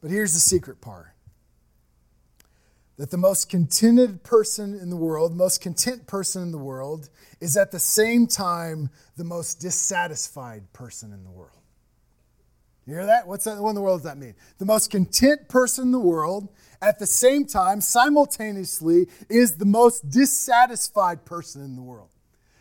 But 0.00 0.10
here's 0.10 0.32
the 0.32 0.40
secret 0.40 0.80
part 0.80 1.10
that 3.00 3.10
the 3.10 3.16
most 3.16 3.48
contented 3.48 4.22
person 4.22 4.78
in 4.78 4.90
the 4.90 4.96
world, 4.96 5.34
most 5.34 5.62
content 5.62 6.06
person 6.06 6.42
in 6.42 6.52
the 6.52 6.58
world, 6.58 7.08
is 7.40 7.56
at 7.56 7.70
the 7.70 7.78
same 7.78 8.26
time 8.26 8.90
the 9.16 9.24
most 9.24 9.58
dissatisfied 9.58 10.70
person 10.74 11.10
in 11.10 11.24
the 11.24 11.30
world. 11.30 11.62
You 12.84 12.96
hear 12.96 13.06
that? 13.06 13.26
What's 13.26 13.46
that? 13.46 13.56
What 13.56 13.70
in 13.70 13.74
the 13.74 13.80
world 13.80 14.00
does 14.00 14.04
that 14.04 14.18
mean? 14.18 14.34
The 14.58 14.66
most 14.66 14.90
content 14.90 15.48
person 15.48 15.84
in 15.84 15.92
the 15.92 15.98
world, 15.98 16.50
at 16.82 16.98
the 16.98 17.06
same 17.06 17.46
time, 17.46 17.80
simultaneously, 17.80 19.06
is 19.30 19.56
the 19.56 19.64
most 19.64 20.10
dissatisfied 20.10 21.24
person 21.24 21.62
in 21.62 21.76
the 21.76 21.82
world. 21.82 22.10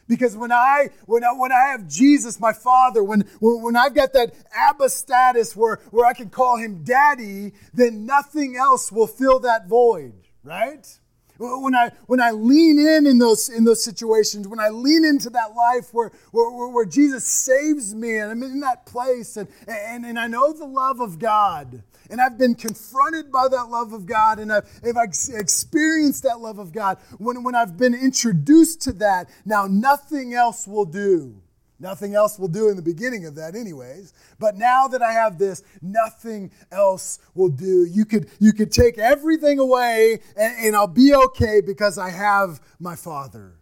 Because 0.08 0.38
when 0.38 0.54
I, 0.54 0.88
when 1.06 1.26
I, 1.26 1.34
when 1.34 1.52
I 1.52 1.72
have 1.72 1.86
Jesus, 1.86 2.40
my 2.40 2.54
Father, 2.54 3.04
when, 3.04 3.26
when 3.42 3.76
I've 3.76 3.94
got 3.94 4.14
that 4.14 4.34
Abba 4.56 4.88
status 4.88 5.54
where, 5.54 5.82
where 5.92 6.06
I 6.06 6.14
can 6.14 6.30
call 6.30 6.56
him 6.56 6.86
daddy, 6.86 7.52
then 7.74 8.06
nothing 8.06 8.56
else 8.56 8.90
will 8.90 9.06
fill 9.06 9.42
that 9.42 9.68
void 9.68 10.14
right? 10.44 11.00
When 11.38 11.74
I, 11.74 11.92
when 12.08 12.20
I 12.20 12.32
lean 12.32 12.78
in 12.78 13.08
in 13.08 13.18
those, 13.18 13.48
in 13.48 13.64
those 13.64 13.82
situations, 13.82 14.46
when 14.46 14.60
I 14.60 14.68
lean 14.70 15.06
into 15.06 15.30
that 15.30 15.56
life 15.56 15.94
where, 15.94 16.12
where, 16.32 16.68
where 16.68 16.86
Jesus 16.86 17.26
saves 17.26 17.96
me 17.96 18.18
and 18.18 18.30
I'm 18.30 18.44
in 18.44 18.60
that 18.60 18.86
place 18.86 19.38
and, 19.38 19.48
and, 19.66 20.06
and 20.06 20.20
I 20.20 20.28
know 20.28 20.52
the 20.52 20.66
love 20.66 21.00
of 21.00 21.18
God 21.18 21.82
and 22.10 22.20
I've 22.20 22.38
been 22.38 22.56
confronted 22.56 23.32
by 23.32 23.48
that 23.48 23.70
love 23.70 23.94
of 23.94 24.06
God 24.06 24.40
and 24.40 24.52
I've, 24.52 24.70
if 24.84 24.98
I've 24.98 25.14
experienced 25.40 26.24
that 26.24 26.42
love 26.42 26.60
of 26.60 26.74
God, 26.74 26.98
when, 27.20 27.42
when 27.44 27.56
I've 27.56 27.78
been 27.78 27.94
introduced 27.94 28.82
to 28.82 28.92
that, 28.94 29.30
now 29.46 29.66
nothing 29.66 30.34
else 30.34 30.68
will 30.68 30.86
do. 30.86 31.42
Nothing 31.80 32.14
else 32.14 32.38
will 32.38 32.50
do 32.50 32.70
in 32.70 32.76
the 32.76 32.82
beginning 32.82 33.26
of 33.26 33.36
that, 33.36 33.56
anyways. 33.56 34.14
But 34.38 34.58
now 34.58 34.88
that 34.90 35.02
I 35.02 35.14
have 35.14 35.38
this, 35.38 35.64
nothing 35.82 36.52
else 36.72 37.20
will 37.34 37.50
do. 37.50 37.86
You 37.86 38.06
could, 38.06 38.30
you 38.40 38.52
could 38.52 38.72
take 38.72 38.98
everything 38.98 39.60
away 39.60 40.20
and, 40.36 40.54
and 40.60 40.76
I'll 40.76 40.88
be 40.88 41.16
okay 41.16 41.62
because 41.62 41.98
I 41.98 42.10
have 42.10 42.60
my 42.80 42.96
Father. 42.96 43.56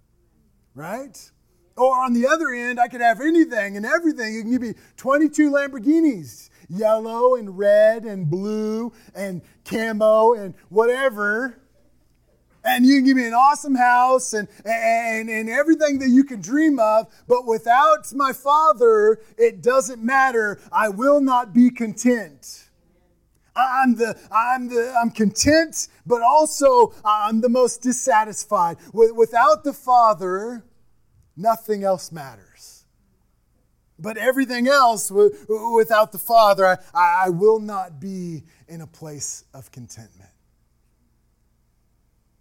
Right? 0.73 1.31
Or 1.75 2.03
on 2.03 2.13
the 2.13 2.27
other 2.27 2.49
end, 2.49 2.79
I 2.79 2.87
could 2.87 3.01
have 3.01 3.21
anything 3.21 3.77
and 3.77 3.85
everything. 3.85 4.33
You 4.33 4.41
can 4.41 4.51
give 4.51 4.61
me 4.61 4.73
22 4.97 5.51
Lamborghinis, 5.51 6.49
yellow 6.69 7.35
and 7.35 7.55
red 7.55 8.03
and 8.03 8.27
blue 8.27 8.91
and 9.13 9.43
camo 9.63 10.33
and 10.33 10.55
whatever 10.69 11.59
and 12.67 12.85
you 12.85 12.95
can 12.95 13.05
give 13.05 13.15
me 13.15 13.25
an 13.25 13.33
awesome 13.33 13.75
house 13.75 14.33
and, 14.33 14.47
and, 14.65 15.29
and 15.29 15.49
everything 15.49 15.99
that 15.99 16.09
you 16.09 16.23
can 16.25 16.41
dream 16.41 16.79
of, 16.79 17.07
but 17.25 17.47
without 17.47 18.13
my 18.13 18.33
Father, 18.33 19.21
it 19.37 19.61
doesn't 19.61 20.03
matter. 20.03 20.59
I 20.71 20.89
will 20.89 21.21
not 21.21 21.53
be 21.53 21.69
content. 21.69 22.65
I'm 23.55 23.95
the 23.95 24.15
I'm 24.31 24.69
the 24.69 24.93
I'm 25.01 25.09
content, 25.09 25.87
but 26.05 26.21
also 26.21 26.93
I'm 27.03 27.41
the 27.41 27.49
most 27.49 27.81
dissatisfied. 27.81 28.77
Without 28.93 29.63
the 29.63 29.73
Father, 29.73 30.63
nothing 31.35 31.83
else 31.83 32.11
matters. 32.11 32.85
But 33.97 34.17
everything 34.17 34.67
else, 34.67 35.09
without 35.09 36.11
the 36.11 36.19
Father, 36.19 36.77
I, 36.93 37.23
I 37.25 37.29
will 37.29 37.59
not 37.59 37.99
be 37.99 38.43
in 38.67 38.81
a 38.81 38.87
place 38.87 39.45
of 39.55 39.71
contentment 39.71 40.29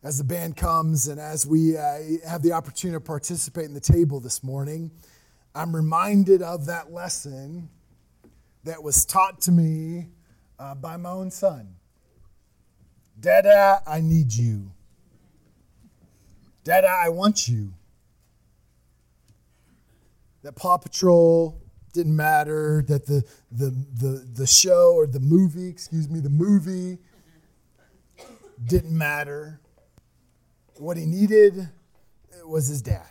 as 0.06 0.18
the 0.18 0.24
band 0.24 0.56
comes 0.56 1.08
and 1.08 1.18
as 1.18 1.44
we 1.44 1.76
uh, 1.76 1.98
have 2.24 2.40
the 2.40 2.52
opportunity 2.52 2.94
to 2.96 3.00
participate 3.00 3.64
in 3.64 3.74
the 3.74 3.80
table 3.80 4.20
this 4.20 4.44
morning, 4.44 4.88
I'm 5.52 5.74
reminded 5.74 6.42
of 6.42 6.66
that 6.66 6.92
lesson 6.92 7.68
that 8.62 8.80
was 8.84 9.04
taught 9.04 9.40
to 9.42 9.50
me 9.50 10.06
uh, 10.60 10.76
by 10.76 10.96
my 10.96 11.10
own 11.10 11.32
son. 11.32 11.74
Dada, 13.18 13.82
I 13.84 14.00
need 14.00 14.32
you. 14.32 14.70
Dada, 16.62 16.86
I 16.86 17.08
want 17.08 17.48
you. 17.48 17.74
That 20.44 20.54
Paw 20.54 20.76
Patrol 20.76 21.60
didn't 21.92 22.14
matter, 22.14 22.84
that 22.86 23.06
the, 23.06 23.24
the, 23.50 23.74
the, 23.92 24.24
the 24.34 24.46
show 24.46 24.92
or 24.94 25.08
the 25.08 25.18
movie, 25.18 25.66
excuse 25.66 26.08
me, 26.08 26.20
the 26.20 26.30
movie 26.30 26.98
didn't 28.64 28.96
matter 28.96 29.60
what 30.78 30.96
he 30.96 31.06
needed 31.06 31.68
was 32.44 32.68
his 32.68 32.82
dad. 32.82 33.10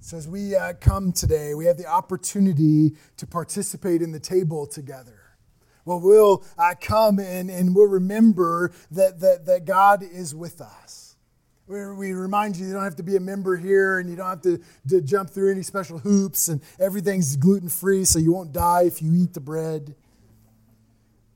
So, 0.00 0.16
as 0.16 0.26
we 0.26 0.56
uh, 0.56 0.72
come 0.80 1.12
today, 1.12 1.54
we 1.54 1.66
have 1.66 1.76
the 1.76 1.86
opportunity 1.86 2.96
to 3.18 3.26
participate 3.26 4.00
in 4.00 4.12
the 4.12 4.20
table 4.20 4.66
together. 4.66 5.20
Well, 5.84 6.00
we'll 6.00 6.44
uh, 6.56 6.74
come 6.80 7.18
and, 7.18 7.50
and 7.50 7.74
we'll 7.74 7.88
remember 7.88 8.72
that, 8.90 9.20
that, 9.20 9.46
that 9.46 9.64
God 9.64 10.02
is 10.02 10.34
with 10.34 10.60
us. 10.60 11.16
We, 11.66 11.86
we 11.92 12.12
remind 12.14 12.56
you, 12.56 12.66
you 12.66 12.72
don't 12.72 12.84
have 12.84 12.96
to 12.96 13.02
be 13.02 13.16
a 13.16 13.20
member 13.20 13.56
here 13.56 13.98
and 13.98 14.08
you 14.08 14.16
don't 14.16 14.28
have 14.28 14.40
to, 14.42 14.60
to 14.88 15.02
jump 15.02 15.30
through 15.30 15.52
any 15.52 15.62
special 15.62 15.98
hoops, 15.98 16.48
and 16.48 16.62
everything's 16.80 17.36
gluten 17.36 17.68
free, 17.68 18.06
so 18.06 18.18
you 18.18 18.32
won't 18.32 18.52
die 18.52 18.84
if 18.84 19.02
you 19.02 19.14
eat 19.14 19.34
the 19.34 19.40
bread. 19.40 19.94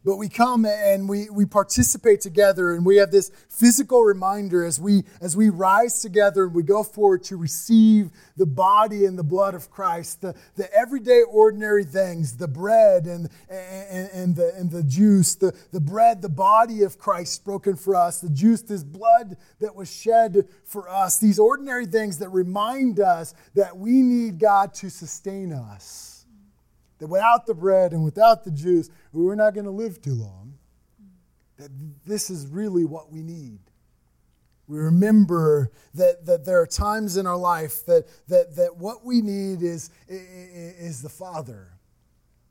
But 0.05 0.17
we 0.17 0.29
come 0.29 0.65
and 0.65 1.09
we, 1.09 1.31
we 1.31 1.47
participate 1.47 2.21
together 2.21 2.75
and 2.75 2.85
we 2.85 2.97
have 2.97 3.13
this 3.13 3.31
physical 3.49 4.03
reminder 4.03 4.65
as 4.65 4.81
we 4.81 5.05
as 5.21 5.37
we 5.37 5.49
rise 5.49 6.03
together 6.03 6.45
and 6.45 6.55
we 6.55 6.65
go 6.65 6.83
forward 6.83 7.23
to 7.25 7.37
receive 7.37 8.11
the 8.37 8.47
body 8.47 9.05
and 9.05 9.17
the 9.17 9.23
blood 9.23 9.55
of 9.55 9.71
Christ, 9.71 10.21
the, 10.21 10.35
the 10.57 10.73
everyday 10.75 11.23
ordinary 11.23 11.85
things, 11.85 12.37
the 12.37 12.49
bread 12.49 13.07
and, 13.07 13.29
and, 13.49 14.11
and, 14.13 14.37
the, 14.37 14.53
and 14.57 14.71
the 14.73 14.83
juice, 14.83 15.37
the, 15.37 15.55
the 15.71 15.81
bread, 15.81 16.21
the 16.21 16.29
body 16.29 16.83
of 16.83 16.99
Christ 16.99 17.45
broken 17.45 17.77
for 17.77 17.95
us, 17.95 18.21
the 18.21 18.31
juice, 18.31 18.63
this 18.63 18.83
blood 18.83 19.37
that 19.61 19.77
was 19.77 19.93
shed 19.95 20.49
for 20.65 20.89
us, 20.89 21.19
these 21.19 21.39
ordinary 21.39 21.87
things 21.87 22.19
that 22.19 22.31
remind 22.31 22.99
us 22.99 23.35
that 23.55 23.77
we 23.77 24.03
need 24.03 24.41
God 24.41 24.75
to 24.75 24.91
sustain 24.91 25.53
us 25.53 26.12
that 27.03 27.09
without 27.09 27.47
the 27.47 27.55
bread 27.55 27.91
and 27.91 28.05
without 28.05 28.45
the 28.45 28.51
juice, 28.53 28.89
we're 29.13 29.35
not 29.35 29.55
going 29.55 29.65
to 29.65 29.73
live 29.73 30.01
too 30.01 30.15
long. 30.15 30.55
That 31.57 31.69
this 32.07 32.31
is 32.31 32.47
really 32.47 32.85
what 32.85 33.11
we 33.11 33.25
need. 33.25 33.59
We 34.69 34.79
remember 34.79 35.73
that, 35.95 36.27
that 36.27 36.45
there 36.45 36.61
are 36.61 36.67
times 36.67 37.17
in 37.17 37.27
our 37.27 37.37
life 37.37 37.85
that, 37.87 38.05
that, 38.29 38.55
that 38.55 38.77
what 38.77 39.05
we 39.05 39.21
need 39.21 39.63
is, 39.63 39.91
is 40.07 41.03
the 41.03 41.09
Father. 41.09 41.73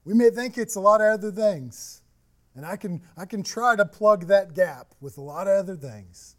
We 0.04 0.16
may 0.16 0.30
think 0.30 0.58
it's 0.58 0.76
a 0.76 0.82
lot 0.82 0.99
of 0.99 1.08
other 1.08 1.32
things. 1.32 2.02
And 2.54 2.66
I 2.66 2.76
can, 2.76 3.02
I 3.16 3.24
can 3.24 3.43
try 3.43 3.78
to 3.78 3.86
plug 3.86 4.28
that 4.28 4.54
gap 4.54 4.88
with 4.99 5.18
a 5.18 5.22
lot 5.22 5.47
of 5.47 5.58
other 5.60 5.78
things. 5.78 6.36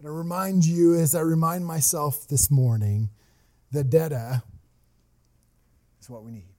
But 0.00 0.08
I 0.08 0.12
remind 0.12 0.64
you, 0.64 0.94
as 0.94 1.16
I 1.16 1.22
remind 1.22 1.66
myself 1.66 2.28
this 2.28 2.52
morning, 2.52 3.10
that 3.72 3.90
Dada 3.90 4.44
is 6.00 6.08
what 6.08 6.22
we 6.22 6.30
need. 6.30 6.55